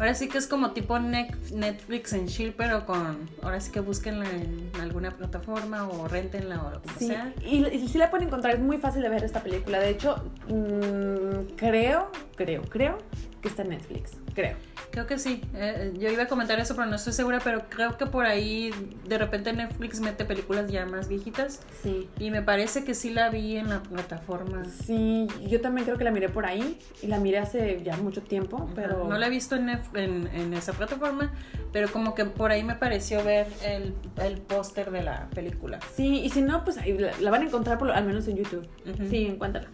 [0.00, 3.28] Ahora sí que es como tipo Netflix en chill, pero con.
[3.42, 7.34] Ahora sí que búsquenla en alguna plataforma o rentenla o lo que Sí, sea.
[7.44, 9.78] y, y sí la pueden encontrar, es muy fácil de ver esta película.
[9.78, 10.16] De hecho,
[10.48, 12.96] mm, creo, creo, creo
[13.40, 14.12] que está en Netflix.
[14.34, 14.56] Creo.
[14.90, 15.42] Creo que sí.
[15.54, 17.38] Eh, yo iba a comentar eso, pero no estoy segura.
[17.42, 18.70] Pero creo que por ahí
[19.06, 21.60] de repente Netflix mete películas ya más viejitas.
[21.82, 22.08] Sí.
[22.18, 24.64] Y me parece que sí la vi en la plataforma.
[24.64, 28.22] Sí, yo también creo que la miré por ahí y la miré hace ya mucho
[28.22, 31.32] tiempo, pero No la he visto en, Nef- en, en esa plataforma,
[31.72, 35.78] pero como que por ahí me pareció ver el, el póster de la película.
[35.94, 38.26] sí, y si no, pues ahí la, la van a encontrar por, lo- al menos
[38.28, 38.68] en YouTube.
[39.08, 39.68] Sí, encuéntrala.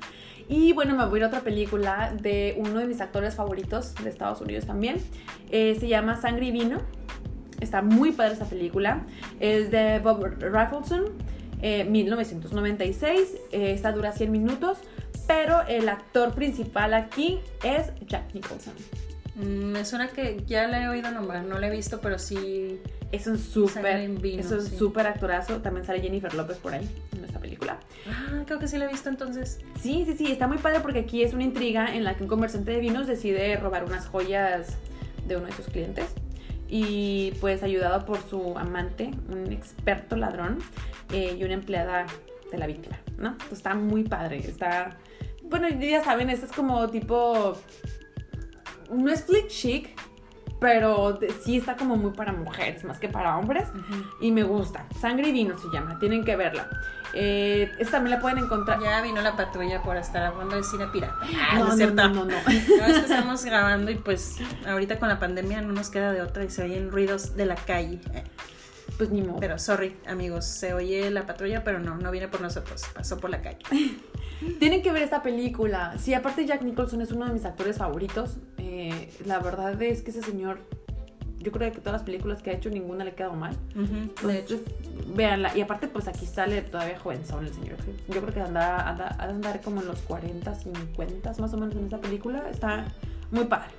[0.48, 3.94] Y bueno, me voy a ir a otra película de uno de mis actores favoritos
[3.96, 4.98] de Estados Unidos también.
[5.50, 6.78] Eh, se llama Sangre y Vino.
[7.60, 9.02] Está muy padre esta película.
[9.40, 11.04] Es de Bob Rafelson,
[11.62, 13.36] eh, 1996.
[13.50, 14.78] Eh, esta dura 100 minutos.
[15.26, 18.74] Pero el actor principal aquí es Jack Nicholson.
[19.36, 22.80] Mm, Me suena que ya la he oído nombrar, no la he visto, pero sí.
[23.12, 24.76] Es un súper, es un sí.
[24.76, 25.58] súper actorazo.
[25.62, 27.78] También sale Jennifer López por ahí en esta película.
[28.08, 29.60] Ah, creo que sí la he visto entonces.
[29.80, 32.28] Sí, sí, sí, está muy padre porque aquí es una intriga en la que un
[32.28, 34.76] comerciante de vinos decide robar unas joyas
[35.24, 36.06] de uno de sus clientes.
[36.68, 40.58] Y pues ayudado por su amante, un experto ladrón
[41.12, 42.06] eh, y una empleada
[42.50, 43.30] de la víctima, ¿no?
[43.30, 44.96] Entonces, está muy padre, está...
[45.44, 47.56] Bueno, ya saben, esto es como tipo...
[48.90, 49.98] No es flick chic,
[50.60, 53.68] pero de- sí está como muy para mujeres, más que para hombres.
[54.20, 54.86] Y me gusta.
[55.00, 56.68] Sangre y vino se llama, tienen que verla.
[57.12, 58.80] Eh, esta también la pueden encontrar.
[58.82, 61.16] Ya vino la patrulla por estar hablando de cine pirata.
[61.22, 61.94] Ah, no, es no, cierto.
[61.94, 62.26] no, no, no.
[62.26, 66.20] No, es que estamos grabando y pues ahorita con la pandemia no nos queda de
[66.22, 68.00] otra y se oyen ruidos de la calle.
[68.96, 69.38] Pues ni modo.
[69.40, 73.30] Pero sorry, amigos, se oye la patrulla, pero no, no viene por nosotros, pasó por
[73.30, 73.58] la calle.
[74.58, 75.96] Tienen que ver esta película.
[75.98, 78.36] Sí, aparte Jack Nicholson es uno de mis actores favoritos.
[78.58, 80.60] Eh, la verdad es que ese señor,
[81.38, 83.56] yo creo que todas las películas que ha hecho ninguna le ha quedado mal.
[83.74, 84.28] Hecho.
[84.28, 84.60] Entonces,
[85.14, 85.56] véanla.
[85.56, 87.76] Y aparte, pues aquí sale todavía jovenzón el señor.
[88.08, 91.74] Yo creo que anda, anda, de andar como en los 40, 50 más o menos
[91.74, 92.48] en esta película.
[92.50, 92.86] Está
[93.30, 93.70] muy padre.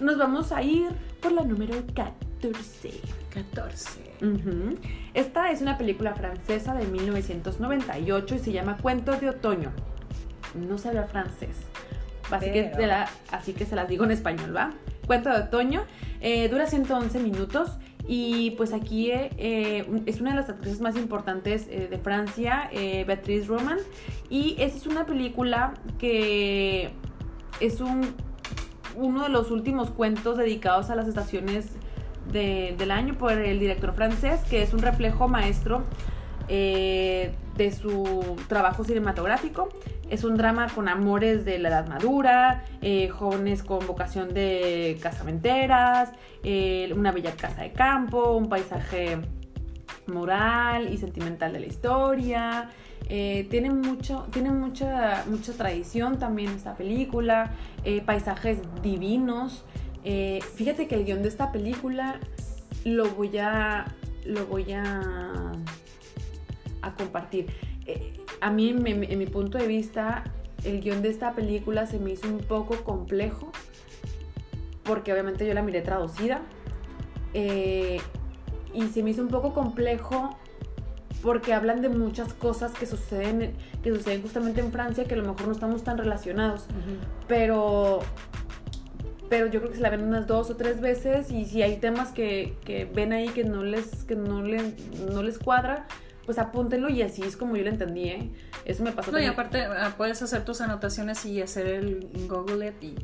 [0.00, 0.88] Nos vamos a ir
[1.20, 1.74] por la número
[2.40, 2.90] 14.
[3.34, 4.00] 14.
[4.22, 4.76] Ujú.
[5.14, 9.72] Esta es una película francesa de 1998 y se llama Cuentos de Otoño.
[10.54, 11.56] No sé hablar francés.
[12.30, 14.72] Así, que, Pero- te la- así que se las digo en español, ¿va?
[15.06, 15.82] Cuento de Otoño.
[16.22, 17.70] eh, dura 111 minutos
[18.06, 22.68] y pues aquí eh, eh, es una de las actrices más importantes eh, de Francia,
[22.72, 23.78] Beatrice Roman.
[24.28, 26.90] Y esta es una película que
[27.60, 28.14] es un,
[28.96, 31.68] uno de los últimos cuentos dedicados a las estaciones
[32.32, 35.84] de- del año por el director francés, que es un reflejo maestro
[36.52, 39.68] eh, de su trabajo cinematográfico.
[40.08, 46.10] Es un drama con amores de la edad madura, eh, jóvenes con vocación de casamenteras,
[46.42, 49.18] eh, una bella casa de campo, un paisaje
[50.08, 52.70] moral y sentimental de la historia.
[53.08, 57.52] Eh, tiene mucho, tiene mucha, mucha tradición también esta película,
[58.06, 59.64] paisajes divinos.
[60.04, 62.20] Eh, fíjate que el guion de esta película
[62.84, 63.86] lo voy a,
[64.24, 65.52] lo voy a,
[66.82, 67.46] a compartir.
[67.86, 70.24] Eh, a mí, en, mi- en mi punto de vista,
[70.64, 73.50] el guion de esta película se me hizo un poco complejo
[74.82, 76.40] porque obviamente yo la miré traducida.
[77.34, 78.00] Eh,
[78.74, 80.36] y se me hizo un poco complejo
[81.22, 85.24] porque hablan de muchas cosas que suceden, que suceden justamente en Francia que a lo
[85.24, 86.66] mejor no estamos tan relacionados.
[87.28, 88.00] Pero
[89.30, 91.76] pero yo creo que se la ven unas dos o tres veces y si hay
[91.76, 94.74] temas que, que ven ahí que no les que no, le,
[95.10, 95.86] no les cuadra,
[96.26, 98.30] pues apúntenlo y así es como yo lo entendí, ¿eh?
[98.64, 99.12] Eso me pasó.
[99.12, 102.94] No, y aparte ah, puedes hacer tus anotaciones y hacer el Google It y,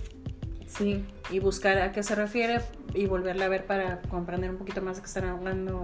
[0.67, 1.05] sí.
[1.31, 2.61] y buscar a qué se refiere
[2.93, 5.81] y volverla a ver para comprender un poquito más de qué están hablando.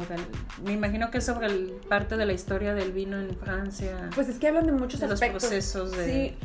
[0.65, 4.11] me imagino que es sobre el, parte de la historia del vino en Francia.
[4.13, 5.43] Pues es que hablan de muchos de aspectos.
[5.45, 6.05] los procesos de...
[6.05, 6.37] Sí,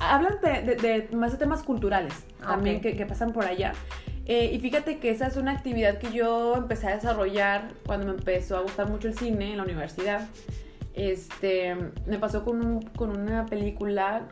[0.00, 3.72] hablan de, de, más de temas culturales también que, que, pasan por allá.
[4.26, 8.12] Eh, y fíjate que esa es una actividad que yo empecé a desarrollar cuando me
[8.12, 10.28] empezó a gustar mucho el cine en la universidad.
[10.94, 11.74] Este,
[12.06, 14.28] me pasó con, un, con una película,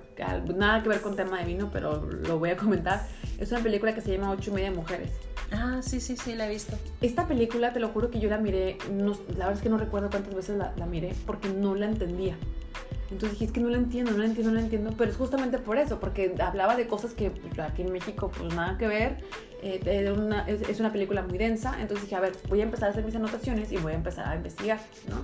[0.56, 3.06] nada que ver con tema de vino, pero lo voy a comentar.
[3.38, 5.10] Es una película que se llama Ocho y media mujeres.
[5.50, 6.76] Ah, sí, sí, sí, la he visto.
[7.00, 9.76] Esta película, te lo juro que yo la miré, no, la verdad es que no
[9.76, 12.36] recuerdo cuántas veces la, la miré, porque no la entendía.
[13.10, 15.16] Entonces dije, es que no la entiendo, no la entiendo, no la entiendo, pero es
[15.16, 18.86] justamente por eso, porque hablaba de cosas que pues, aquí en México pues nada que
[18.86, 19.18] ver,
[19.62, 22.92] eh, una, es, una película muy densa, entonces dije, a ver, voy a empezar a
[22.92, 25.22] hacer mis anotaciones y voy a empezar a investigar, ¿no?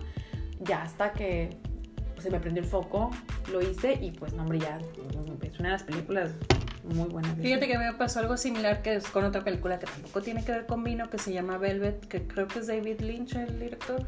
[0.65, 1.57] Ya hasta que
[2.13, 3.11] pues, se me prendió el foco,
[3.51, 4.79] lo hice y pues, no, hombre, ya
[5.43, 6.33] es una de las películas
[6.85, 7.37] muy buenas.
[7.37, 10.53] Fíjate que me pasó algo similar que es con otra película que tampoco tiene que
[10.53, 14.05] ver con vino, que se llama Velvet, que creo que es David Lynch el director.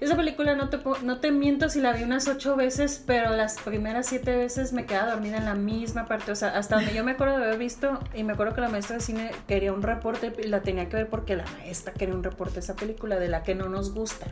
[0.00, 3.58] Esa película no te, no te miento si la vi unas ocho veces, pero las
[3.58, 6.30] primeras siete veces me quedaba dormida en la misma parte.
[6.30, 8.68] O sea, hasta donde yo me acuerdo de haber visto, y me acuerdo que la
[8.68, 12.14] maestra de cine quería un reporte y la tenía que ver porque la maestra quería
[12.14, 14.26] un reporte de esa película de la que no nos gusta.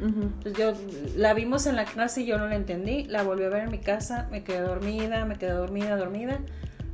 [0.00, 0.72] Entonces yo
[1.14, 3.70] la vimos en la clase y yo no la entendí, la volví a ver en
[3.70, 6.40] mi casa, me quedé dormida, me quedé dormida, dormida.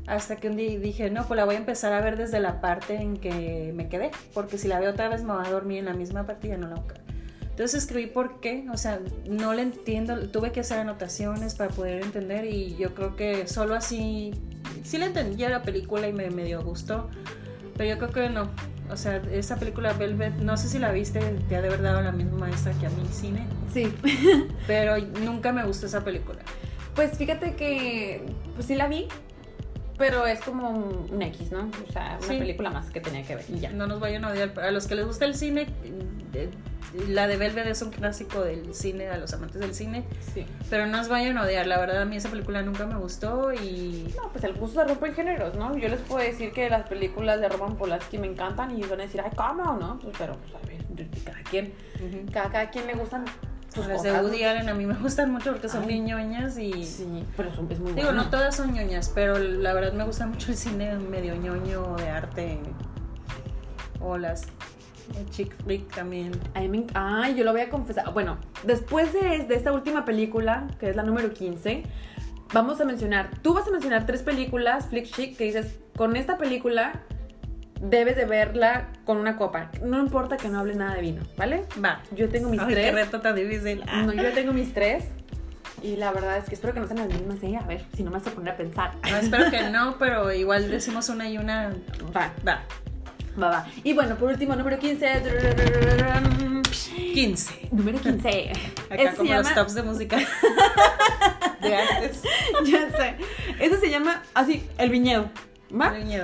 [0.07, 2.61] Hasta que un día dije, no, pues la voy a empezar a ver desde la
[2.61, 5.79] parte en que me quedé, porque si la veo otra vez me va a dormir
[5.79, 7.08] en la misma parte y ya no la voy a
[7.59, 12.05] entonces escribí por qué, o sea, no le entiendo, tuve que hacer anotaciones para poder
[12.05, 14.33] entender y yo creo que solo así,
[14.85, 17.11] sí le entendía la película y me, dio gusto,
[17.77, 18.49] pero yo creo que no,
[18.89, 21.19] o sea, esa película Velvet, no sé si la viste,
[21.49, 23.45] te ha de haber dado la misma maestra que a mí cine.
[23.75, 23.93] Sí.
[24.69, 26.39] pero nunca me gustó esa película.
[26.95, 28.23] Pues fíjate que,
[28.55, 29.09] pues sí la vi,
[29.97, 31.69] pero es como un, X, ¿no?
[31.89, 33.71] O sea, una película más que tenía que ver y ya.
[33.71, 34.61] No nos vayan a odiar.
[34.61, 35.67] A los que les gusta el cine,
[37.09, 40.05] la de Velvet es un clásico del cine, a los amantes del cine.
[40.33, 40.47] Sí.
[40.71, 43.53] Pero no os vayan a odiar, la verdad a mí esa película nunca me gustó
[43.53, 44.13] y...
[44.17, 45.77] No, pues el gusto se rompe en géneros, ¿no?
[45.77, 49.03] Yo les puedo decir que las películas de Roman Polanski me encantan y van a
[49.05, 49.77] decir, ay, ¿cómo?
[49.79, 49.99] ¿No?
[49.99, 51.73] Pues, pero, pues, a ver, cada quien,
[52.33, 53.25] cada, quien le gustan
[53.73, 56.85] sus las de Woody Allen a mí me gustan mucho porque son bien ñoñas y...
[56.85, 60.27] Sí, pero son, es muy Digo, no todas son ñoñas, pero la verdad me gusta
[60.27, 62.61] mucho el cine medio ñoño de arte
[64.01, 64.47] o las
[65.19, 66.33] el chick flick también.
[66.95, 68.13] Ay, yo lo voy a confesar.
[68.13, 71.83] Bueno, después de, de, esta última película, que es la número 15,
[72.53, 76.39] vamos a mencionar, tú vas a mencionar tres películas, flick chick, que dices, con esta
[76.39, 77.03] película
[77.81, 79.71] debes de verla con una copa.
[79.83, 81.65] No importa que no hable nada de vino, ¿vale?
[81.83, 82.01] Va.
[82.13, 82.87] Yo tengo mis Ay, tres.
[82.87, 83.85] Qué reto tan difícil.
[83.87, 85.05] No, yo tengo mis tres.
[85.83, 87.57] Y la verdad es que espero que no sean las mismas, ¿eh?
[87.57, 88.97] A ver, si no me vas a poner a pensar.
[89.09, 91.73] No, espero que no, pero igual decimos una y una.
[92.17, 92.33] Va.
[92.47, 92.63] Va.
[93.41, 93.67] Va, va.
[93.85, 95.23] Y bueno, por último, número 15.
[97.15, 97.69] 15.
[97.73, 98.53] Número 15.
[98.91, 100.17] Acá como los tops de música
[101.61, 102.23] de antes.
[102.65, 103.17] Ya sé.
[103.61, 105.31] Eso se llama así, El Viñedo.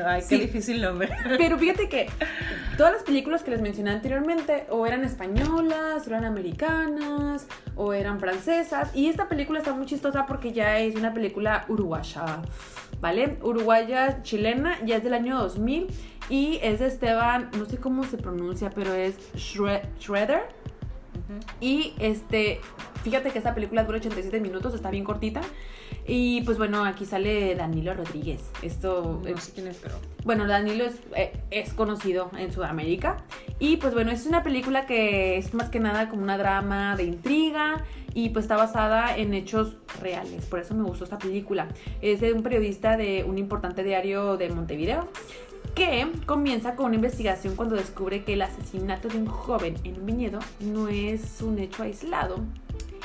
[0.07, 1.11] Ay, qué difícil nombre.
[1.39, 2.09] Pero fíjate que
[2.77, 8.21] todas las películas que les mencioné anteriormente o eran españolas, o eran americanas, o eran
[8.21, 8.91] francesas.
[8.95, 12.43] Y esta película está muy chistosa porque ya es una película uruguaya,
[13.01, 13.37] ¿vale?
[13.43, 15.89] Uruguaya chilena, ya es del año 2000
[16.31, 20.64] y es de Esteban, no sé cómo se pronuncia, pero es Shredder.
[21.61, 22.61] Y este,
[23.03, 25.41] fíjate que esta película dura 87 minutos, está bien cortita.
[26.07, 28.43] Y pues bueno, aquí sale Danilo Rodríguez.
[28.63, 29.23] Esto.
[29.25, 29.97] No sé quién es, pero.
[30.25, 33.25] Bueno, Danilo es, eh, es, conocido en Sudamérica.
[33.59, 37.05] Y pues bueno, es una película que es más que nada como una drama de
[37.05, 37.85] intriga.
[38.13, 40.45] Y pues está basada en hechos reales.
[40.47, 41.69] Por eso me gustó esta película.
[42.01, 45.09] Es de un periodista de un importante diario de Montevideo
[45.75, 50.07] que comienza con una investigación cuando descubre que el asesinato de un joven en un
[50.07, 52.37] viñedo no es un hecho aislado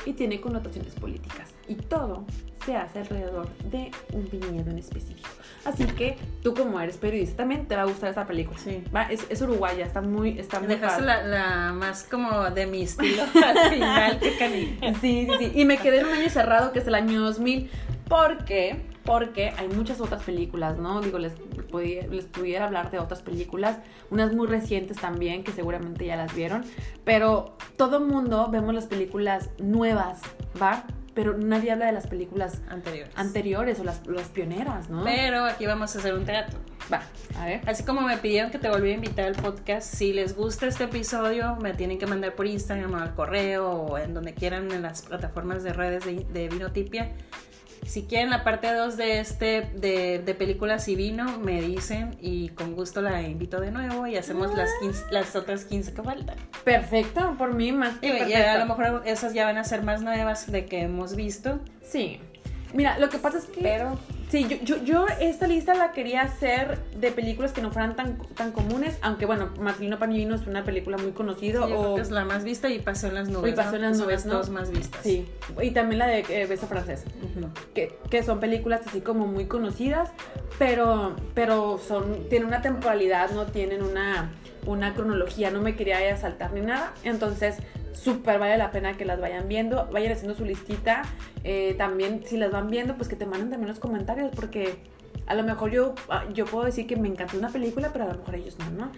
[0.06, 1.50] y tiene connotaciones políticas.
[1.68, 2.24] Y todo
[2.64, 5.28] se hace alrededor de un viñedo en específico.
[5.64, 8.58] Así que tú como eres periodista también te va a gustar esta película.
[8.58, 8.82] Sí.
[8.94, 9.04] ¿va?
[9.04, 10.38] Es, es, uruguaya, está muy...
[10.38, 14.78] Está muy Dejaste la, la, más como de mi estilo al final que.
[15.00, 15.52] Sí, sí, sí.
[15.54, 17.70] Y me quedé en un año cerrado que es el año 2000
[18.08, 21.00] porque porque hay muchas otras películas, ¿no?
[21.00, 21.32] Digo, les
[21.70, 23.78] pudiera, les pudiera hablar de otras películas,
[24.10, 26.64] unas muy recientes también, que seguramente ya las vieron,
[27.04, 30.20] pero todo mundo vemos las películas nuevas,
[30.60, 30.84] ¿va?
[31.14, 33.12] Pero nadie habla de las películas Anteriores.
[33.16, 35.02] anteriores o las, las pioneras, ¿no?
[35.04, 36.56] Pero aquí vamos a hacer un trato.
[36.92, 37.02] Va,
[37.36, 37.60] a ver.
[37.68, 40.84] Así como me pidieron que te volviera a invitar al podcast, si les gusta este
[40.84, 44.82] episodio, me tienen que mandar por Instagram o al correo o en donde quieran en
[44.82, 47.12] las plataformas de redes de, de Vinotipia.
[47.84, 52.50] Si quieren la parte 2 de este de, de películas y vino, me dicen y
[52.50, 56.36] con gusto la invito de nuevo y hacemos las, 15 las otras 15 que faltan.
[56.64, 59.82] Perfecto, por mí más que Y, y a lo mejor esas ya van a ser
[59.82, 62.20] más nuevas de que hemos visto, Sí.
[62.72, 63.62] Mira, lo que pasa es que...
[63.62, 63.98] pero
[64.30, 68.16] Sí, yo, yo, yo esta lista la quería hacer de películas que no fueran tan,
[68.36, 71.66] tan comunes, aunque bueno, Marcelino Panivino es una película muy conocida.
[71.66, 73.52] o, es la más vista y pasó en las nubes.
[73.52, 74.34] y pasó en las nubes, ¿no?
[74.34, 75.00] dos más vistas.
[75.02, 75.28] Sí,
[75.60, 77.04] y también la de eh, Beso Francés,
[77.74, 80.10] que, que son películas así como muy conocidas,
[80.60, 84.30] pero, pero son, tienen una temporalidad, no tienen una,
[84.64, 87.56] una cronología, no me quería saltar ni nada, entonces
[87.92, 91.02] súper vale la pena que las vayan viendo, vayan haciendo su listita,
[91.44, 94.78] eh, también si las van viendo, pues que te manden también los comentarios, porque
[95.26, 98.08] a lo mejor yo, ah, yo puedo decir que me encantó una película, pero a
[98.08, 98.92] lo mejor ellos no, ¿no?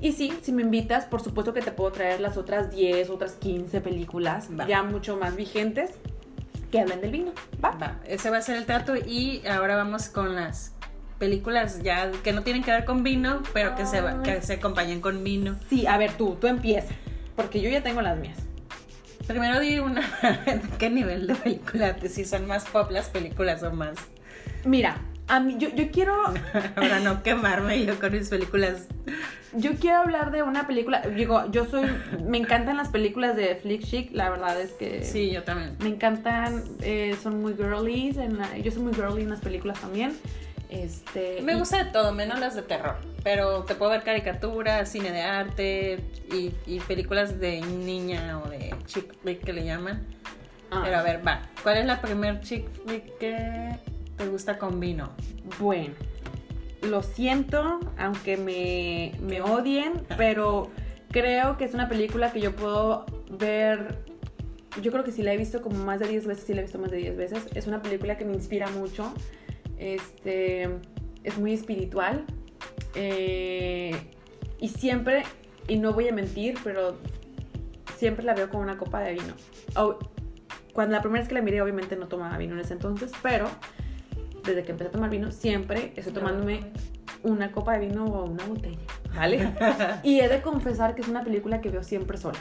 [0.00, 3.32] Y sí, si me invitas, por supuesto que te puedo traer las otras 10, otras
[3.32, 4.66] 15 películas, Va.
[4.66, 5.90] ya mucho más vigentes,
[6.70, 7.32] que hablan del vino,
[7.64, 7.70] ¿va?
[7.72, 10.74] Va, ese va a ser el trato y ahora vamos con las
[11.18, 15.00] películas ya que no tienen que ver con vino, pero que, se, que se acompañan
[15.00, 15.56] con vino.
[15.68, 16.94] Sí, a ver tú, tú empieza,
[17.38, 18.36] porque yo ya tengo las mías.
[19.28, 20.02] Primero di una,
[20.78, 21.96] ¿qué nivel de película?
[22.08, 23.94] Si son más pop las películas o más.
[24.64, 24.96] Mira,
[25.28, 26.16] a mí, yo, yo quiero,
[26.74, 28.88] Para no quemarme yo con mis películas.
[29.52, 31.86] yo quiero hablar de una película, digo, yo soy,
[32.26, 35.04] me encantan las películas de Flick Chic, la verdad es que...
[35.04, 35.76] Sí, yo también.
[35.78, 39.78] Me encantan, eh, son muy girlies, en la- yo soy muy girly en las películas
[39.80, 40.12] también.
[40.68, 42.96] Este, Me gusta de todo, menos las de terror.
[43.24, 48.74] Pero te puedo ver caricaturas, cine de arte y, y películas de niña o de
[48.86, 50.06] chick flick que le llaman.
[50.70, 51.42] Ah, Pero a ver, va.
[51.62, 53.78] ¿Cuál es la primer chick flick que
[54.16, 55.10] te gusta con vino?
[55.58, 55.94] Bueno,
[56.82, 60.70] lo siento, aunque me, me odien, pero
[61.10, 63.98] creo que es una película que yo puedo ver.
[64.82, 66.64] Yo creo que si la he visto como más de 10 veces, sí la he
[66.64, 67.46] visto más de 10 veces.
[67.54, 69.12] Es una película que me inspira mucho.
[69.78, 70.68] Este,
[71.24, 72.24] es muy espiritual.
[72.94, 73.94] eh,
[74.60, 75.22] y siempre,
[75.68, 76.96] y no voy a mentir, pero
[77.96, 79.34] siempre la veo con una copa de vino.
[79.76, 79.98] O-
[80.72, 83.48] cuando la primera vez que la miré, obviamente no tomaba vino en ese entonces, pero
[84.44, 86.60] desde que empecé a tomar vino, siempre estoy tomándome
[87.22, 88.78] una copa de vino o una botella.
[89.14, 89.52] ¿Vale?
[90.02, 92.38] y he de confesar que es una película que veo siempre sola.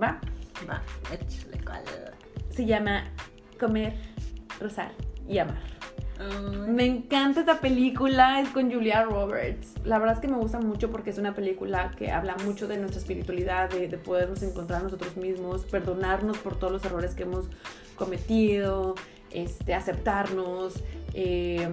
[0.00, 0.20] ¿Va?
[0.68, 1.82] Va, échale cuál.
[2.50, 3.04] Se llama
[3.58, 3.94] Comer,
[4.60, 4.92] Rezar
[5.28, 5.58] y Amar.
[6.68, 9.74] Me encanta esta película, es con Julia Roberts.
[9.84, 12.76] La verdad es que me gusta mucho porque es una película que habla mucho de
[12.76, 17.46] nuestra espiritualidad, de, de podernos encontrar nosotros mismos, perdonarnos por todos los errores que hemos
[17.96, 18.94] cometido,
[19.32, 20.82] este, aceptarnos,
[21.14, 21.68] eh,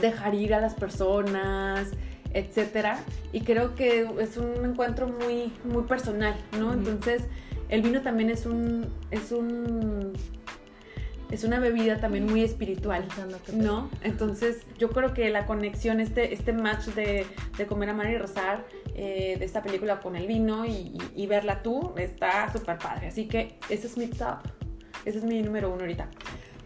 [0.00, 1.92] dejar ir a las personas,
[2.32, 2.98] etcétera.
[3.32, 6.72] Y creo que es un encuentro muy, muy personal, ¿no?
[6.72, 7.22] Entonces,
[7.68, 10.12] el vino también es un, es un,
[11.30, 13.04] es una bebida también muy espiritual.
[13.64, 13.90] ¿No?
[14.02, 18.64] Entonces yo creo que la conexión, este, este match de, de comer, amar y rezar
[18.94, 23.08] eh, de esta película con el vino y, y- y verla tú está súper padre.
[23.08, 24.38] Así que ese es mi top.
[25.04, 26.08] Ese es mi número uno ahorita.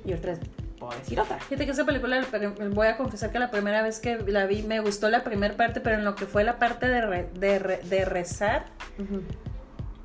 [0.05, 0.41] Y otra es,
[0.79, 1.39] puedo decir otra.
[1.41, 2.25] Fíjate que esa película,
[2.73, 5.81] voy a confesar que la primera vez que la vi me gustó la primera parte,
[5.81, 8.67] pero en lo que fue la parte de, re- de, re- de rezar.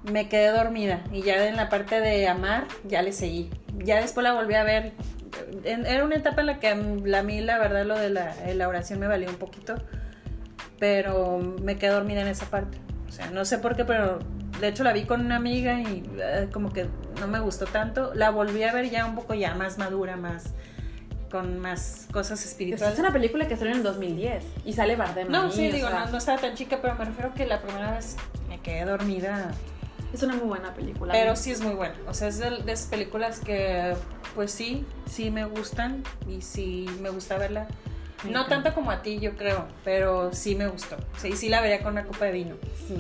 [0.03, 1.01] Me quedé dormida.
[1.11, 3.49] Y ya en la parte de amar, ya le seguí.
[3.77, 4.91] Ya después la volví a ver.
[5.63, 8.09] En- Era una etapa en la que a mí- a mí, la verdad, lo de
[8.09, 9.75] la, la oración me valió un poquito.
[10.79, 12.77] Pero me quedé dormida en esa parte.
[13.07, 14.19] O sea, no sé por qué, pero
[14.59, 16.87] de hecho la vi con una amiga y eh, como que
[17.19, 18.13] no me gustó tanto.
[18.15, 20.53] La volví a ver ya un poco ya más madura, más
[21.31, 22.93] con más cosas espirituales.
[22.93, 25.31] es una película que salió en el 2010 y sale Bardem.
[25.31, 27.59] No, ahí, sí, digo, sea, no, no estaba tan chica, pero me refiero que la
[27.61, 28.17] primera vez
[28.49, 29.51] me quedé dormida.
[30.13, 31.11] Es una muy buena película.
[31.11, 31.95] Pero sí es muy buena.
[32.07, 33.95] O sea, es de, de esas películas que,
[34.35, 37.67] pues sí, sí me gustan y sí me gusta verla.
[38.23, 38.63] Me no encanta.
[38.63, 40.97] tanto como a ti, yo creo, pero sí me gustó.
[41.17, 42.55] Sí, sí la vería con una copa de vino.
[42.87, 42.95] Sí.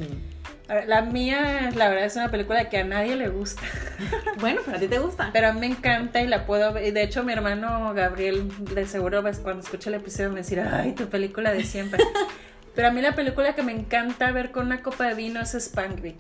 [0.67, 3.61] Ver, la mía, la verdad, es una película que a nadie le gusta.
[4.39, 5.29] Bueno, pero a ti te gusta.
[5.31, 6.91] Pero a mí me encanta y la puedo ver.
[6.91, 11.07] De hecho, mi hermano Gabriel, de seguro, cuando escuche el episodio, me dirá, ay, tu
[11.07, 12.03] película de siempre.
[12.75, 15.53] Pero a mí la película que me encanta ver con una copa de vino es
[15.53, 16.15] Spanglish.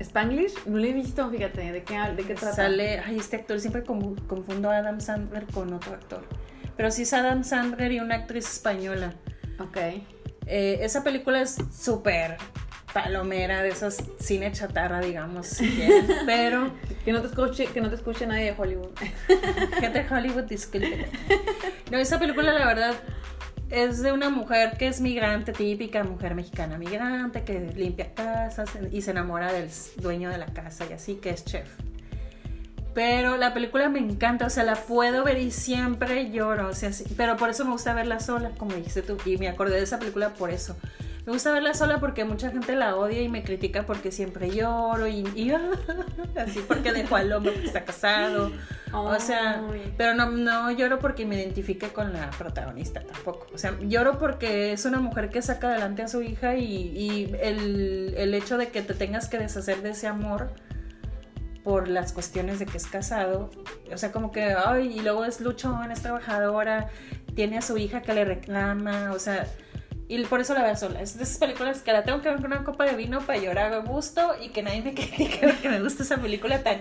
[0.00, 2.56] Spanglish no lo he visto, fíjate, ¿de qué, de qué trata?
[2.56, 6.24] Sale, ay, este actor, siempre confundo a Adam Sandler con otro actor.
[6.76, 9.12] Pero sí es Adam Sandler y una actriz española.
[9.60, 9.76] Ok.
[10.46, 12.36] Eh, esa película es súper
[12.92, 16.72] palomera de esos cine chatarra, digamos, si quieren, pero
[17.04, 18.90] Que no te escuche, que no te escuche nadie de Hollywood.
[19.80, 21.08] gente de Hollywood, disculpe.
[21.90, 22.94] No, esa película la verdad
[23.70, 29.02] es de una mujer que es migrante, típica mujer mexicana migrante, que limpia casas y
[29.02, 31.68] se enamora del dueño de la casa y así, que es chef.
[32.94, 36.90] Pero la película me encanta, o sea, la puedo ver y siempre lloro, o sea,
[37.16, 39.98] pero por eso me gusta verla sola, como dijiste tú, y me acordé de esa
[39.98, 40.76] película por eso.
[41.26, 45.06] Me gusta verla sola porque mucha gente la odia y me critica porque siempre lloro
[45.06, 45.52] y, y
[46.36, 48.52] así porque dejó al hombre que está casado.
[48.92, 49.62] O sea,
[49.96, 53.46] pero no, no lloro porque me identifique con la protagonista tampoco.
[53.54, 57.36] O sea, lloro porque es una mujer que saca adelante a su hija y, y
[57.40, 60.52] el, el hecho de que te tengas que deshacer de ese amor
[61.64, 63.50] por las cuestiones de que es casado.
[63.90, 66.90] O sea, como que, ay, y luego es luchón, es trabajadora,
[67.34, 69.46] tiene a su hija que le reclama, o sea,
[70.08, 71.00] y por eso la veo sola.
[71.00, 73.38] Es de esas películas que la tengo que ver con una copa de vino para
[73.38, 76.80] llorar a gusto y que nadie me critique porque me gusta esa película tan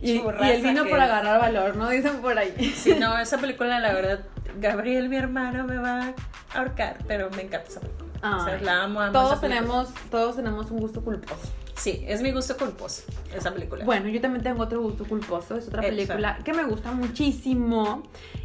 [0.00, 1.04] Y, y el vino por es.
[1.04, 1.88] agarrar valor, ¿no?
[1.90, 2.52] Dicen por ahí.
[2.76, 4.20] Sí, no, esa película, la verdad,
[4.58, 6.14] Gabriel, mi hermano, me va
[6.54, 8.06] a ahorcar, pero me encanta esa película.
[8.22, 11.52] o sea, la amo, amo Todos tenemos, todos tenemos un gusto culposo.
[11.76, 13.02] Sí, es mi gusto culposo,
[13.36, 13.84] esa película.
[13.84, 15.56] Bueno, yo también tengo otro gusto culposo.
[15.56, 18.02] Es otra película que me gusta muchísimo.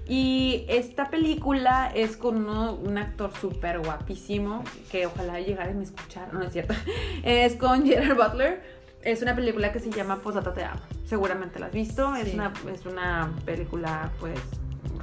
[0.07, 4.63] Y esta película es con uno- un actor súper guapísimo.
[4.91, 6.31] Que ojalá llegara y me escuchara.
[6.33, 6.73] No, es cierto.
[7.23, 8.61] Es con Gerard Butler.
[9.01, 10.81] Es una película que se llama Posata Te Amo.
[11.05, 12.13] Seguramente la has visto.
[12.15, 14.37] Es, una, es una película, pues,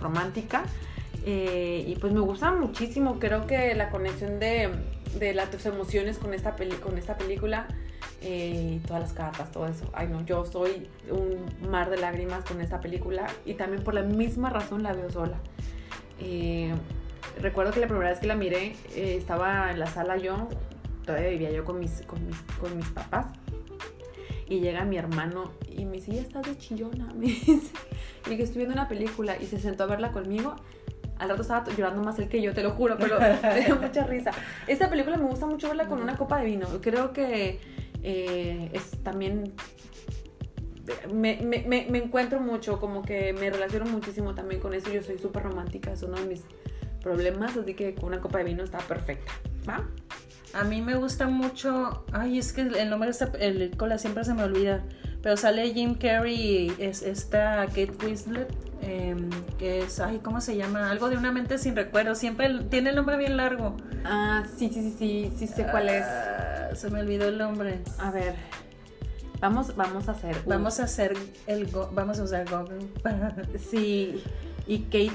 [0.01, 0.65] romántica.
[1.25, 3.19] Eh, y pues me gusta muchísimo.
[3.19, 4.71] Creo que la conexión de,
[5.19, 7.67] de las tus emociones con esta, peli con esta película
[8.21, 9.85] eh, todas las cartas, todo eso.
[9.93, 14.03] Ay, no, yo soy un mar de lágrimas con esta película y también por la
[14.03, 15.39] misma razón la veo sola.
[16.21, 16.75] Eh,
[17.41, 20.49] recuerdo que la primera vez que la miré eh, estaba en la sala yo,
[21.07, 23.27] todavía vivía yo con mis, con mis, con mis papás.
[24.49, 27.71] Y llega mi hermano y me dice, ya estás de chillona, me dice.
[28.29, 30.57] Y que estoy viendo una película y se sentó a verla conmigo.
[31.19, 34.05] Al rato estaba llorando más él que yo, te lo juro, pero me dio mucha
[34.05, 34.33] risa.
[34.67, 36.67] Esta película me gusta mucho verla con una copa de vino.
[36.81, 37.61] Creo que
[38.09, 39.53] eh, es también...
[41.13, 44.91] Me, me- me- encuentro mucho, como que me relaciono muchísimo también con eso.
[44.91, 46.43] Yo soy súper romántica, es uno de mis
[47.03, 49.33] problemas, así que con una copa de vino está perfecta.
[49.69, 49.87] ¿Va?
[50.55, 52.05] A mí me gusta mucho.
[52.13, 54.83] Ay, es que el nombre de esta película siempre se me olvida.
[55.23, 58.49] Pero sale Jim Carrey y es esta Kate Winslet.
[58.81, 59.29] em,
[59.59, 60.91] que es, ay, ¿cómo se llama?
[60.91, 62.15] Algo de una mente sin recuerdo.
[62.15, 63.77] Siempre tiene el nombre bien largo.
[64.05, 66.05] Ah, sí, sí, sí, sí, sí sé cuál es.
[66.07, 67.81] Ah, se me olvidó el nombre.
[67.99, 68.35] A ver,
[69.41, 70.37] vamos, vamos a hacer.
[70.45, 71.15] un- Vamos a hacer
[71.49, 71.71] el.
[71.71, 72.87] go- Vamos a usar Google.
[73.59, 74.23] Sí,
[74.69, 75.11] y Kate,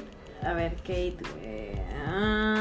[0.45, 1.15] a ver, Kate.
[1.41, 2.52] eh, ah,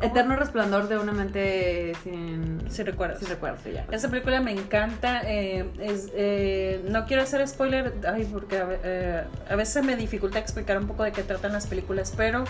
[0.00, 3.88] Eterno resplandor de una mente sin, sin recuerdo, se llama.
[3.92, 5.22] Esa película me encanta.
[5.24, 10.78] eh, es, eh, no quiero hacer spoiler, ay, porque eh, a veces me dificulta explicar
[10.78, 12.44] un poco de qué tratan las películas, pero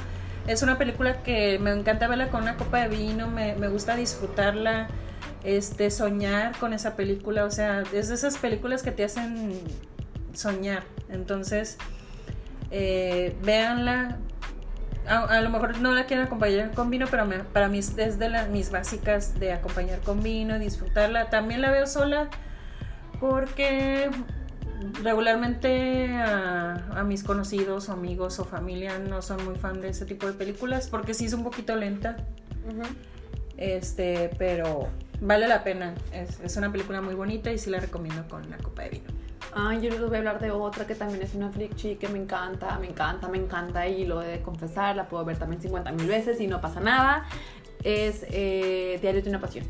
[0.47, 3.97] es una película que me encanta verla con una copa de vino, me, me gusta
[3.97, 4.89] disfrutarla,
[5.45, 9.61] este, soñar con esa película, o sea, es de esas películas que te hacen
[10.33, 10.85] soñar.
[11.09, 11.79] Entonces,
[12.71, 14.19] eh, véanla.
[15.09, 17.97] A, a lo mejor no la quiero acompañar con vino, pero me- para mí es
[18.19, 21.31] de las mis básicas de acompañar con vino, disfrutarla.
[21.31, 22.29] También la veo sola
[23.21, 24.11] porque
[25.03, 30.27] regularmente a, a mis conocidos amigos o familia no son muy fan de ese tipo
[30.27, 32.17] de películas porque sí es un poquito lenta.
[33.57, 34.89] Este, pero
[35.21, 35.95] vale la pena.
[36.13, 39.05] Es, es una película muy bonita y sí la recomiendo con una copa de vino.
[39.55, 42.09] Ay, yo les voy a hablar de otra que también es una flick chick que
[42.09, 45.61] me encanta, me encanta, me encanta y lo he de confesar, la puedo ver también
[45.63, 47.25] 50 mil veces y no pasa nada.
[47.83, 49.65] Es eh, Diario de una Pasión.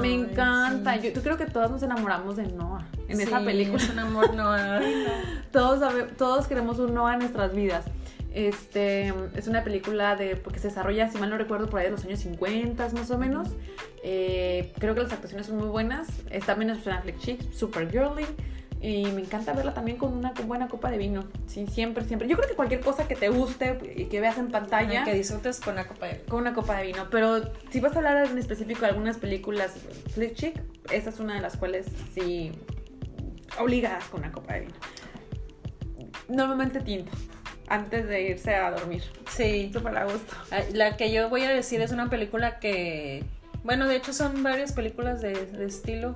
[0.00, 0.94] me Ay, encanta.
[0.94, 1.08] sí.
[1.08, 3.82] Yo, yo creo que todos nos enamoramos de Noah en esa Sí, película.
[3.82, 5.12] Es un amor no, ay, no.
[5.52, 5.82] Todos,
[6.16, 7.84] todos queremos un Noah en nuestras vidas.
[8.32, 11.92] Este, es una película de, porque se desarrolla, si mal no recuerdo, por ahí de
[11.92, 13.48] los años 50 más o menos.
[14.04, 16.08] Eh, creo que las actuaciones son muy buenas.
[16.30, 18.26] Es también es una flick chick, super girly.
[18.80, 21.24] Y me encanta verla también con una buena copa de vino.
[21.46, 22.28] Sí, siempre, siempre.
[22.28, 25.58] Yo creo que cualquier cosa que te guste y que veas en pantalla, Que disfrutes
[25.60, 26.24] con una copa de vino.
[26.28, 27.08] con una copa de vino.
[27.10, 29.72] Pero si vas a hablar en específico de algunas películas
[30.14, 30.62] flick chick,
[30.92, 32.52] esta es una de las cuales sí
[33.58, 34.74] obligadas con una copa de vino.
[36.28, 37.10] Normalmente tinto,
[37.68, 39.02] antes de irse a dormir.
[39.30, 39.70] Sí.
[39.72, 40.34] Súper a gusto.
[40.72, 43.24] La que yo voy a decir es una película que,
[43.64, 46.14] bueno, de hecho son varias películas de, de estilo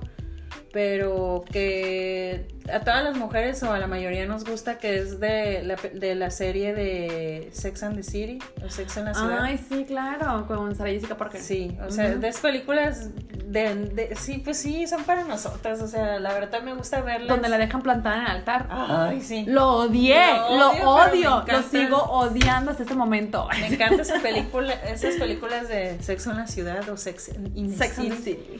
[0.73, 5.61] pero que a todas las mujeres o a la mayoría nos gusta que es de
[5.61, 9.37] la, de la serie de Sex and the City o Sex en la Ciudad.
[9.43, 11.39] Ay, sí, claro, con Sarah Jessica Parker.
[11.39, 13.09] Sí, o sea, de esas películas
[13.45, 17.27] de, de- sí, pues sí, son para nosotras, o sea, la verdad me gusta verlas.
[17.29, 18.67] Donde la dejan plantada en el altar.
[18.71, 19.45] Ay, sí.
[19.47, 23.47] Lo odié, Lo lo odio, me odio, lo sigo odiando hasta este momento.
[23.59, 27.77] Me encanta esa película, esas películas de Sexo en la Ciudad o Sex in the
[27.77, 28.31] Sex and the City.
[28.43, 28.59] City.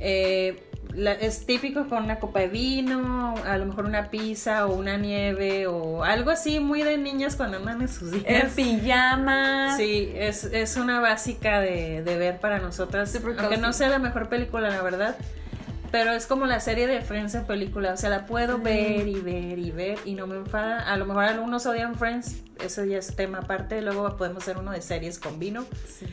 [0.00, 0.60] Eh,
[0.94, 4.96] la- es típico con una copa de vino, a lo mejor una pizza o una
[4.96, 8.52] nieve o algo así muy de niñas cuando andan en sus En días.
[8.54, 9.76] pijamas.
[9.76, 13.98] Sí, es, es una básica de, de ver para nosotras, Super aunque no sea la
[13.98, 15.16] mejor película, la verdad.
[15.90, 18.62] Pero es como la serie de Friends en película, o sea, la puedo Sí.
[18.64, 20.80] ver y ver y ver y no me enfada.
[20.92, 24.72] A lo mejor algunos odian Friends, eso ya es tema aparte, luego podemos hacer uno
[24.72, 25.64] de series con vino.
[25.86, 26.06] Sí.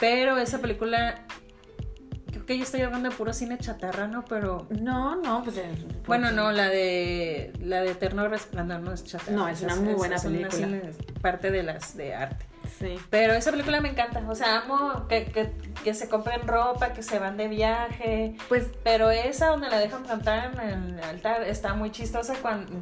[0.00, 1.22] Pero esa película,
[2.48, 4.24] que yo estoy hablando de puro cine chatarra, ¿no?
[4.24, 5.58] Pero No, no, pues.
[5.58, 5.70] eh,
[6.06, 9.32] bueno, porque- no, la de la de Eterno Resplandor no es chatarra.
[9.36, 10.50] No, es una muy buena película.
[10.50, 12.46] cine- parte de las de arte.
[12.78, 12.96] Sí.
[13.10, 15.50] Pero esa película me encanta, o sea, amo que, que,
[15.84, 20.02] que se compren ropa, que se van de viaje, Pues pero esa donde la dejan
[20.04, 22.34] plantar en el altar está muy chistosa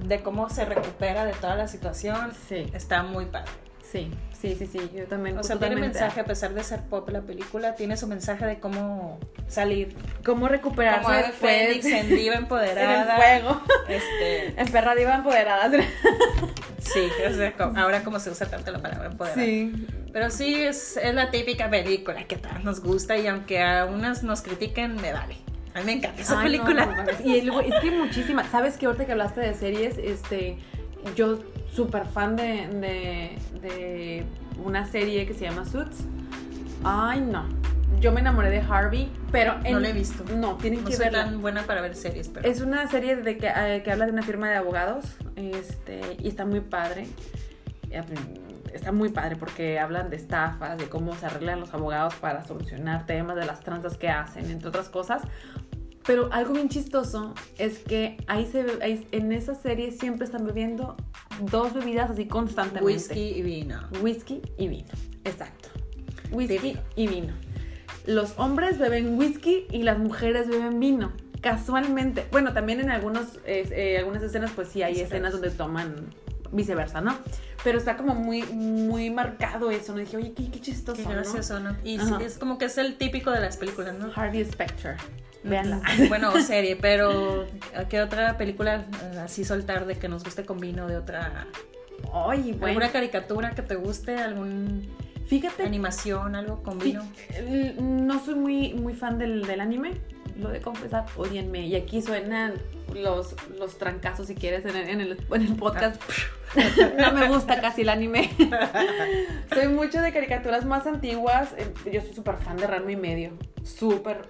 [0.05, 3.51] de cómo se recupera de toda la situación, sí, está muy padre.
[3.97, 5.39] Sí, sí, sí, sí, yo también.
[5.39, 8.59] O sea, tiene mensaje, a pesar de ser pop la película, tiene su mensaje de
[8.59, 9.19] cómo
[9.49, 13.17] salir, ¿Cómo recuperarse como después fénix en diva en empoderada.
[13.17, 13.61] el fuego?
[13.89, 15.71] Este, En perra diva empoderada.
[16.79, 19.43] sí, o sea, como- ahora como se usa tanto la palabra empoderada.
[19.43, 19.73] Sí.
[20.13, 23.85] Pero sí, es, es la típica película que a todas nos gusta y aunque a
[23.85, 25.37] unas nos critiquen, me vale.
[25.75, 26.87] A mí me encanta esa Ay, no, película.
[26.87, 28.49] no y luego, es que muchísimas.
[28.49, 30.57] ¿Sabes que ahorita que hablaste de series, este,
[31.17, 31.41] yo
[31.77, 34.25] súper fan de, de, de
[34.65, 36.05] una serie que se llama Suits?
[36.83, 37.45] Ay, no.
[38.01, 40.25] Yo me enamoré de Harvey, pero en- No la he visto.
[40.35, 41.25] No, tienen no que verla.
[41.25, 44.13] tan buena para ver series, pero Es una serie de que, eh, que habla de
[44.13, 45.05] una firma de abogados
[45.37, 47.07] este, y está muy padre.
[47.91, 48.03] Eh,
[48.73, 53.07] Está muy padre porque hablan de estafas, de cómo se arreglan los abogados para solucionar
[53.07, 55.23] temas, de las tranzas que hacen, entre otras cosas.
[56.07, 60.97] Pero algo bien chistoso es que ahí se ahí- en esa serie siempre están bebiendo
[61.51, 62.85] dos bebidas así constantemente.
[62.85, 63.81] whisky y vino.
[64.01, 64.89] Whisky y vino.
[65.25, 65.69] Exacto.
[66.31, 66.81] Whisky Típico.
[66.95, 67.35] y vino.
[68.07, 71.13] Los hombres beben whisky y las mujeres beben vino.
[71.41, 72.27] Casualmente.
[72.31, 75.15] Bueno, también en algunos, eh, eh, algunas escenas, pues sí hay Viceversa.
[75.17, 76.07] escenas donde toman
[76.53, 77.17] viceversa, ¿no?
[77.65, 79.99] Pero está como muy, muy marcado eso, ¿no?
[79.99, 81.77] Dije, oye, qué, qué chistoso, Qué gracioso, ¿no?
[81.85, 82.21] Y Ajá.
[82.23, 84.11] es como que es el típico de las películas, ¿no?
[84.15, 84.97] Harvey Specter.
[85.49, 85.81] Véanla.
[85.99, 87.47] Mm, Bueno, serie, pero
[87.89, 88.85] ¿qué otra película
[89.23, 90.87] así soltar de que nos guste con vino?
[90.89, 91.47] De otra.
[92.13, 92.67] Ay, bueno.
[92.67, 94.17] ¿Alguna caricatura que te guste?
[94.17, 94.81] ¿Alguna
[95.27, 96.37] Fíjate animación?
[96.37, 97.03] ¿Algo con vino?
[97.37, 99.93] l- no soy muy, muy fan del, del anime,
[100.39, 101.67] lo de confesar, odienme.
[101.67, 102.55] Y aquí suenan
[102.95, 106.01] los, los trancazos, si quieres, en el, en el, en el podcast.
[106.99, 108.31] no me gusta casi el anime.
[109.53, 111.55] soy mucho de caricaturas más antiguas.
[111.59, 113.33] eh, Yo soy súper fan de Ranma y medio.
[113.65, 114.29] Súper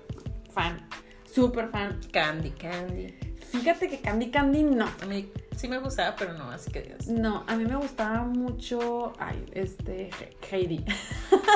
[0.52, 0.88] fan.
[1.36, 2.00] Súper fan.
[2.12, 3.14] Candy, Candy.
[3.52, 4.86] Fíjate que Candy Candy no.
[5.02, 7.06] A mí sí me gustaba, pero no, así que digas.
[7.08, 9.12] No, a mí me gustaba mucho.
[9.18, 10.08] Ay, este.
[10.18, 10.82] He- Heidi.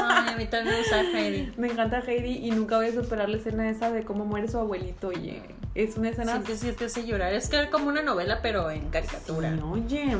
[0.05, 1.53] Ay, a mí también me gustaba Heidi.
[1.57, 4.59] Me encanta Heidi y nunca voy a superar la escena esa de cómo muere su
[4.59, 5.09] abuelito.
[5.09, 5.43] Oye,
[5.75, 6.43] es una escena.
[6.47, 7.33] Sí te hace llorar.
[7.33, 9.55] Es que era como una novela, pero en caricatura.
[9.57, 10.17] Sí, oye,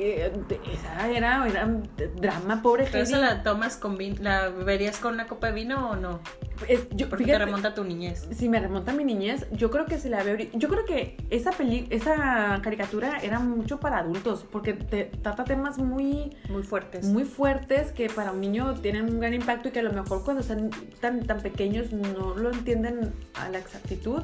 [0.00, 1.68] esa era, era
[2.16, 3.20] drama, pobre ¿Pero Heidi.
[3.20, 4.16] la tomas con vino?
[4.20, 6.20] ¿La beberías con una copa de vino o no?
[6.66, 8.26] Es- yo, Porque fíjate, te remonta a tu niñez.
[8.36, 10.36] Si me remonta a mi niñez, yo creo que se la veo.
[10.54, 15.78] Yo creo que esa peli, esa caricatura era mucho para adultos, porque te trata temas
[15.78, 17.04] muy, Muy fuertes.
[17.06, 20.24] muy fuertes que para un niño tienen un gran impacto y que a lo mejor
[20.24, 20.70] cuando están
[21.00, 24.22] tan, tan pequeños no lo entienden a la exactitud.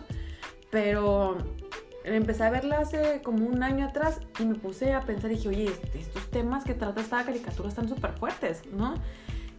[0.71, 1.39] Pero
[2.05, 5.49] empecé a verla hace como un año atrás y me puse a pensar y dije,
[5.49, 8.95] oye, este- estos temas que trata esta caricatura están súper fuertes, ¿no?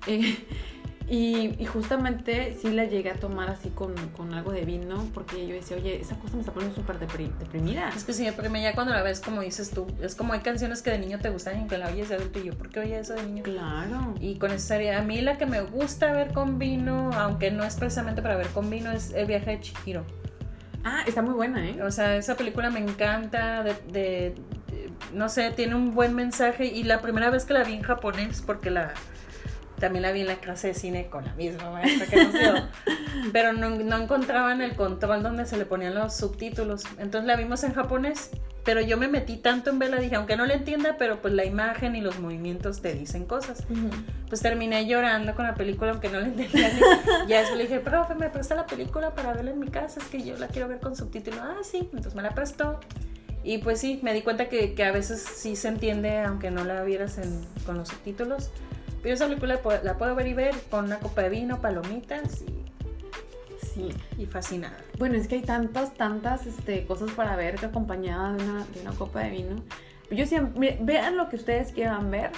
[0.07, 0.37] Eh,
[1.07, 5.47] y, y justamente sí la llegué a tomar así con, con algo de vino porque
[5.47, 7.89] yo decía, oye, esa cosa me está poniendo súper depri- deprimida.
[7.89, 10.81] Es que sí, porque ya cuando la ves, como dices tú, es como hay canciones
[10.83, 12.79] que de niño te gustan y que la oyes de adulto y yo, ¿por qué
[12.81, 13.43] oye eso de niño?
[13.43, 14.13] Claro.
[14.19, 17.63] Y con esa serie, a mí la que me gusta ver con vino, aunque no
[17.63, 20.03] es precisamente para ver con vino, es El viaje de Chihiro.
[20.87, 21.81] Ah, está muy buena, ¿eh?
[21.83, 24.35] O sea, esa película me encanta, de, de-
[25.13, 28.41] no sé, tiene un buen mensaje y la primera vez que la vi en japonés,
[28.45, 28.93] porque la
[29.79, 32.53] también la vi en la clase de cine con la misma maestra que nos dio,
[33.33, 37.63] pero no, no encontraban el control donde se le ponían los subtítulos, entonces la vimos
[37.63, 38.31] en japonés
[38.65, 41.45] pero yo me metí tanto en verla, dije, aunque no le entienda, pero pues la
[41.45, 43.63] imagen y los movimientos te dicen cosas.
[44.27, 46.71] Pues terminé llorando con la película, aunque no le entendía.
[47.27, 50.07] ya después le dije, profe, me presta la película para verla en mi casa, es
[50.07, 51.39] que yo la quiero ver con subtítulos.
[51.43, 52.79] Ah, sí, entonces me la prestó.
[53.43, 56.63] Y pues sí, me di cuenta que, que a veces sí se entiende, aunque no
[56.63, 58.49] la vieras en, con los subtítulos.
[59.05, 62.65] Pero esa película la puedo ver y ver con una copa de vino, palomitas y
[63.61, 63.93] Sí.
[64.17, 64.79] Y fascinada.
[64.97, 68.81] Bueno, es que hay tantas, tantas este, cosas para ver que acompañada de una, de
[68.81, 69.57] una copa de vino.
[70.11, 72.31] Yo siempre, vean lo que ustedes quieran ver.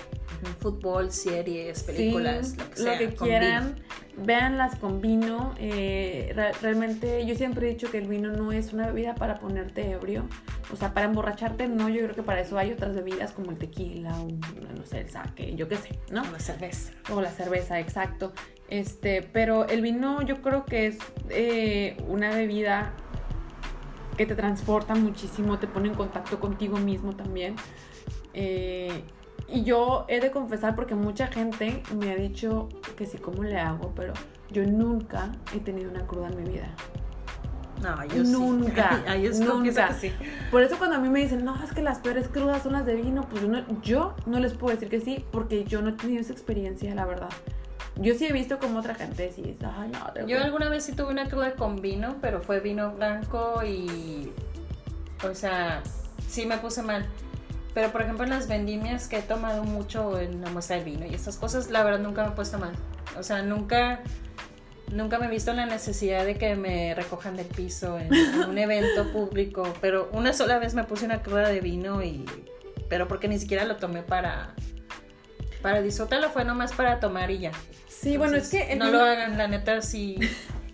[0.59, 3.75] Fútbol, series, películas, lo que, sea, lo que quieran.
[4.17, 5.53] Véanlas con vino.
[5.59, 9.91] Eh, realmente yo siempre he dicho que el vino no es una bebida para ponerte
[9.91, 10.27] ebrio.
[10.71, 13.57] O sea, para emborracharte no, yo creo que para eso hay otras bebidas como el
[13.57, 16.21] tequila o no sé, el sake, yo qué sé, ¿no?
[16.21, 16.91] O la cerveza.
[17.11, 18.33] O la cerveza, exacto.
[18.69, 20.97] Este, pero el vino yo creo que es
[21.29, 22.93] eh, una bebida
[24.17, 27.55] que te transporta muchísimo, te pone en contacto contigo mismo también.
[28.33, 29.03] Eh,
[29.47, 33.57] y yo he de confesar porque mucha gente me ha dicho que sí, ¿cómo le
[33.57, 33.93] hago?
[33.95, 34.13] Pero
[34.51, 36.75] yo nunca he tenido una cruda en mi vida.
[37.81, 39.03] No, yo nunca,
[39.33, 39.43] sí.
[39.43, 39.93] nunca.
[39.99, 40.11] Sí.
[40.51, 42.85] Por eso cuando a mí me dicen, no, es que las peores crudas son las
[42.85, 45.89] de vino, pues yo no, yo no les puedo decir que sí, porque yo no
[45.89, 47.29] he tenido esa experiencia, la verdad.
[47.99, 50.27] Yo sí he visto como otra gente sí, ay, no.
[50.27, 54.31] Yo alguna vez sí tuve una cruda con vino, pero fue vino blanco y,
[55.23, 55.81] o sea,
[56.27, 57.05] sí me puse mal.
[57.73, 61.05] Pero por ejemplo en las vendimias que he tomado mucho en la muestra del vino
[61.05, 62.73] y esas cosas, la verdad nunca me he puesto mal.
[63.19, 63.99] O sea, nunca,
[64.91, 68.11] nunca me he visto la necesidad de que me recojan del piso en,
[68.47, 69.73] un evento público.
[69.81, 72.25] Pero una sola vez me puse una cruda de vino y,
[72.89, 74.55] pero porque ni siquiera lo tomé para,
[75.61, 77.51] para disfrutarlo, fue nomás para tomar y ya.
[77.87, 78.75] Sí, bueno, es que...
[78.75, 80.17] No lo hagan, la neta, sí...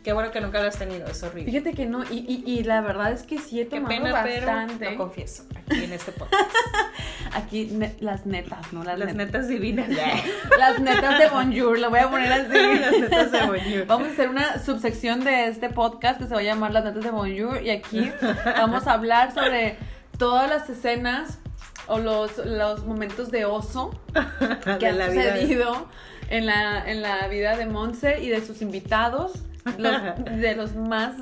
[0.03, 1.49] Qué bueno que nunca lo has tenido, es horrible.
[1.49, 4.11] Fíjate que no, y, y, y la verdad es que sí he tomado Qué pena,
[4.11, 4.75] bastante.
[4.77, 6.43] Pero lo confieso, aquí en este podcast.
[7.33, 8.83] aquí las netas, ¿no?
[8.83, 9.87] Las, netas, divinas.
[10.59, 12.49] las netas de Bonjour, lo voy a poner así.
[12.81, 13.85] las netas de Bonjour.
[13.87, 17.03] Vamos a hacer una subsección de este podcast que se va a llamar Las netas
[17.03, 18.11] de Bonjour y aquí
[18.57, 19.77] vamos a hablar sobre
[20.17, 21.39] todas las escenas
[21.87, 23.91] o los, los momentos de oso
[24.79, 25.87] que han sucedido
[26.29, 29.43] en la, en la vida de Monse y de sus invitados,
[29.77, 31.15] de los más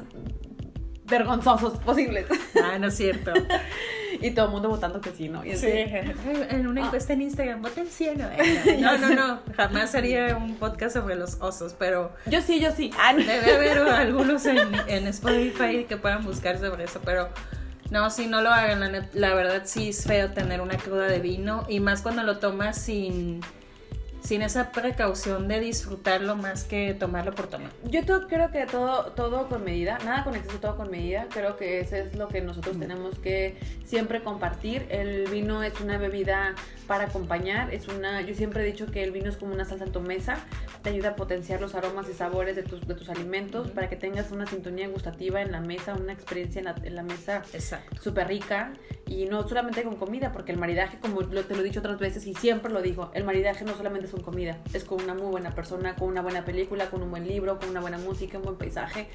[1.05, 2.25] vergonzosos posibles.
[2.63, 3.33] Ah, no es cierto.
[4.21, 5.43] y todo el mundo votando que sí, ¿no?
[5.43, 5.67] sí.
[5.67, 8.29] En una encuesta en Instagram, voten sí o no.
[8.79, 9.39] No, no, no.
[9.57, 12.13] Jamás haría un podcast sobre los osos, pero.
[12.25, 12.91] Yo sí, yo sí.
[12.97, 14.57] Ah, Debe haber algunos en,
[14.87, 17.29] en Spotify que puedan buscar sobre eso, pero.
[17.91, 18.79] No, sí, no lo hagan.
[18.79, 22.39] La, la verdad sí es feo tener una cruda de vino y más cuando lo
[22.39, 23.41] tomas sin
[24.21, 27.71] sin esa precaución de disfrutarlo más que tomarlo por tomar.
[27.83, 31.27] Yo creo que todo, todo con medida, nada con exceso, todo con medida.
[31.31, 32.79] Creo que eso es lo que nosotros mm.
[32.79, 34.85] tenemos que siempre compartir.
[34.89, 36.55] El vino es una bebida
[36.87, 39.85] para acompañar, es una, yo siempre he dicho que el vino es como una salsa
[39.85, 40.45] en tu mesa,
[40.81, 43.95] te ayuda a potenciar los aromas y sabores de tus, de tus alimentos para que
[43.95, 47.43] tengas una sintonía gustativa en la mesa, una experiencia en la, en la mesa
[48.01, 48.73] súper rica
[49.07, 52.25] y no solamente con comida, porque el maridaje, como te lo he dicho otras veces
[52.27, 55.27] y siempre lo digo, el maridaje no solamente es con comida, es con una muy
[55.31, 58.43] buena persona, con una buena película, con un buen libro, con una buena música, un
[58.43, 59.07] buen paisaje.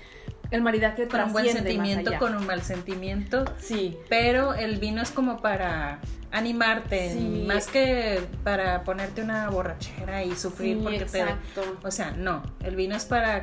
[0.51, 3.45] El maridaje con un buen sentimiento, con un mal sentimiento.
[3.59, 3.97] Sí.
[4.09, 7.15] Pero el vino es como para animarte,
[7.47, 11.63] más que para ponerte una borrachera y sufrir porque exacto.
[11.63, 11.87] te...
[11.87, 13.43] O sea, no, el vino es para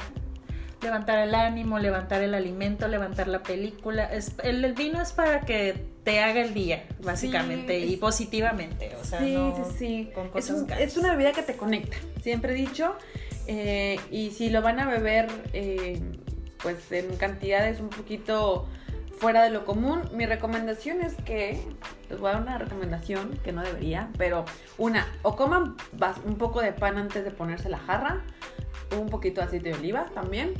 [0.83, 4.05] levantar el ánimo, levantar el alimento, levantar la película.
[4.05, 8.95] Es, el, vino es para que te haga el día, básicamente, y positivamente.
[9.01, 10.11] O sea, sí, sí, sí.
[10.13, 12.95] Con cosas es, una bebida que te conecta, siempre he dicho.
[13.47, 16.01] Eh, y si lo van a beber, eh,
[16.61, 18.67] pues en cantidades un poquito
[19.17, 21.61] fuera de lo común, mi recomendación es que,
[22.09, 24.43] les voy a dar una recomendación que no debería, pero
[24.77, 25.75] una, o coman
[26.25, 28.21] un poco de pan antes de ponerse la jarra,
[28.97, 30.53] un poquito de aceite de oliva también,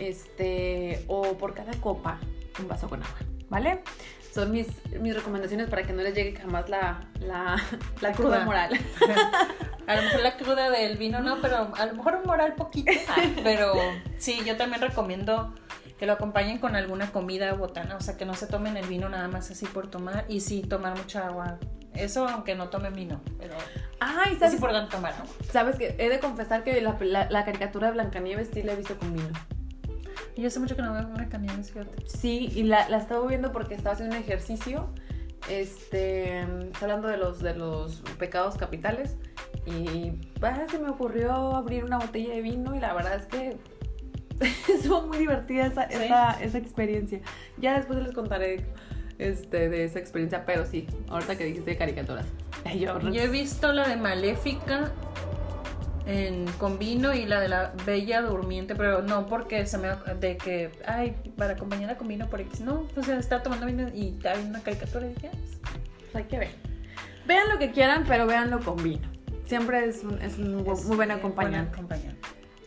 [0.00, 2.18] este, o por cada copa
[2.58, 3.18] un vaso con agua,
[3.48, 3.82] ¿vale?
[4.32, 4.68] Son mis,
[5.00, 7.56] mis recomendaciones para que no les llegue jamás la, la,
[8.00, 8.78] la cruda moral.
[9.86, 12.92] A lo mejor la cruda del vino no, pero a lo mejor un moral poquito.
[13.42, 13.72] Pero
[14.18, 15.52] sí, yo también recomiendo
[15.98, 19.08] que lo acompañen con alguna comida botana, o sea, que no se tomen el vino
[19.08, 21.58] nada más así por tomar y sí tomar mucha agua.
[21.92, 23.54] Eso aunque no tomen vino, pero
[23.98, 24.42] Ay, ¿sabes?
[24.42, 25.26] es importante tomar agua.
[25.50, 26.96] Sabes que he de confesar que la,
[27.28, 29.28] la, caricatura de Blancanieves sí la he visto con vino.
[30.36, 32.06] Y yo hace mucho que no veo Blancanieves, fíjate.
[32.06, 34.88] Sí, y la, la estaba viendo porque estaba haciendo un ejercicio,
[35.48, 36.46] este,
[36.80, 39.16] hablando de los, de los pecados capitales,
[39.66, 43.56] y pues, se me ocurrió abrir una botella de vino y la verdad es que
[44.72, 47.20] estuvo muy divertida esa, esa, esa, experiencia.
[47.58, 48.64] Ya después les contaré
[49.18, 52.26] este, de esa experiencia, pero sí, ahorita que dijiste caricaturas.
[52.78, 54.92] Yo, Yo he visto la de Maléfica
[56.06, 59.88] en, con vino y la de la Bella Durmiente, pero no porque se me
[60.18, 63.88] de que, ay, para acompañarla con vino por X, no, o sea, está tomando vino
[63.88, 66.50] y hay una caricatura y ya, pues hay que ver.
[67.26, 69.08] Vean lo que quieran, pero véanlo con vino.
[69.44, 71.78] Siempre es un, es un muy buen acompañante.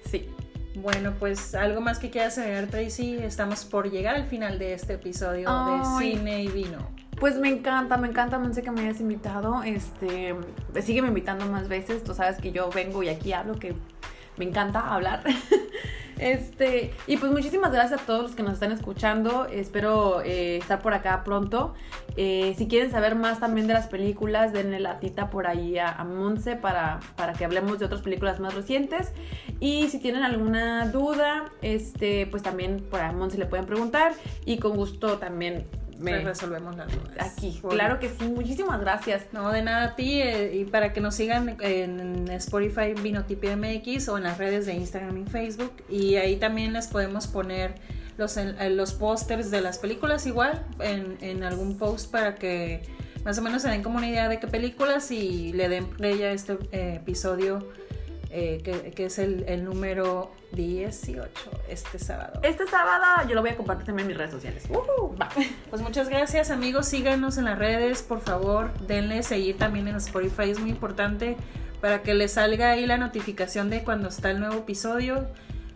[0.09, 0.29] Sí.
[0.75, 3.17] Bueno, pues algo más que quieras agregar, Tracy.
[3.17, 7.03] Estamos por llegar al final de este episodio de Cine y Vino.
[7.24, 9.63] Pues me encanta, me encanta, sé que me hayas invitado.
[9.63, 10.36] Este,
[10.82, 12.03] sígueme invitando más veces.
[12.03, 13.74] Tú sabes que yo vengo y aquí hablo, que
[14.36, 15.24] me encanta hablar.
[16.19, 19.45] Este, y pues muchísimas gracias a todos los que nos están escuchando.
[19.45, 21.74] Espero eh, estar por acá pronto.
[22.15, 25.89] Eh, si quieren saber más también de las películas, denle la tita por ahí a,
[25.89, 29.11] a Monse para, para, que hablemos de otras películas más recientes.
[29.59, 34.13] Y si tienen alguna duda, este, pues también por a Monse le pueden preguntar.
[34.45, 35.65] Y con gusto también
[36.00, 37.18] me resolvemos las dudas.
[37.20, 38.26] Aquí, claro que sí.
[38.26, 39.26] Muchísimas gracias.
[39.32, 40.22] No, de nada a ti.
[40.22, 44.74] Eh, y para que nos sigan en Spotify Vinotipia MX o en las redes de
[44.74, 45.74] Instagram y Facebook.
[45.89, 47.76] Y ahí también les podemos poner
[48.18, 48.38] los,
[48.70, 52.84] los pósters de las películas igual en, en algún post para que
[53.24, 56.22] más o menos se den como una idea de qué películas y le den play
[56.24, 57.68] a este eh, episodio
[58.36, 61.29] eh, que, es el, el, número 18
[61.69, 62.39] este sábado.
[62.41, 64.67] Este sábado yo lo voy a compartir también en mis redes sociales.
[65.69, 70.49] Pues muchas gracias amigos, síganos en las redes, por favor, denle seguir también en Spotify,
[70.49, 71.38] es muy importante
[71.79, 75.27] para que les salga ahí la notificación de cuando está el nuevo episodio.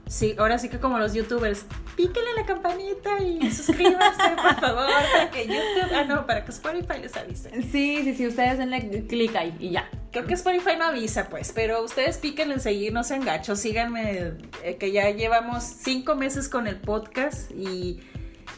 [0.07, 5.31] Sí, ahora sí que como los youtubers, píquenle la campanita y suscríbanse, por favor, para
[5.31, 7.49] que YouTube, ah no, para que Spotify les avise.
[7.63, 9.89] Sí, sí, sí, ustedes denle clic ahí y ya.
[10.11, 14.33] Creo que Spotify no avisa, pues, pero ustedes píquenle en seguir, no sean gachos, síganme,
[14.63, 17.99] eh, que ya llevamos cinco meses con el podcast y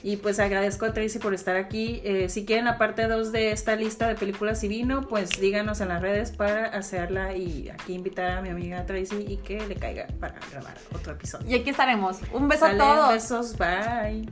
[0.04, 2.02] y pues agradezco a Tracy por estar aquí.
[2.04, 5.82] Eh, si quieren la parte 2 de esta lista de películas y vino, pues díganos
[5.82, 9.76] en las redes para hacerla y aquí invitar a mi amiga Tracy y que le
[9.76, 11.48] caiga para grabar otro episodio.
[11.50, 12.18] Y aquí estaremos.
[12.32, 13.14] Un beso a todos.
[13.14, 14.28] Besos, bye.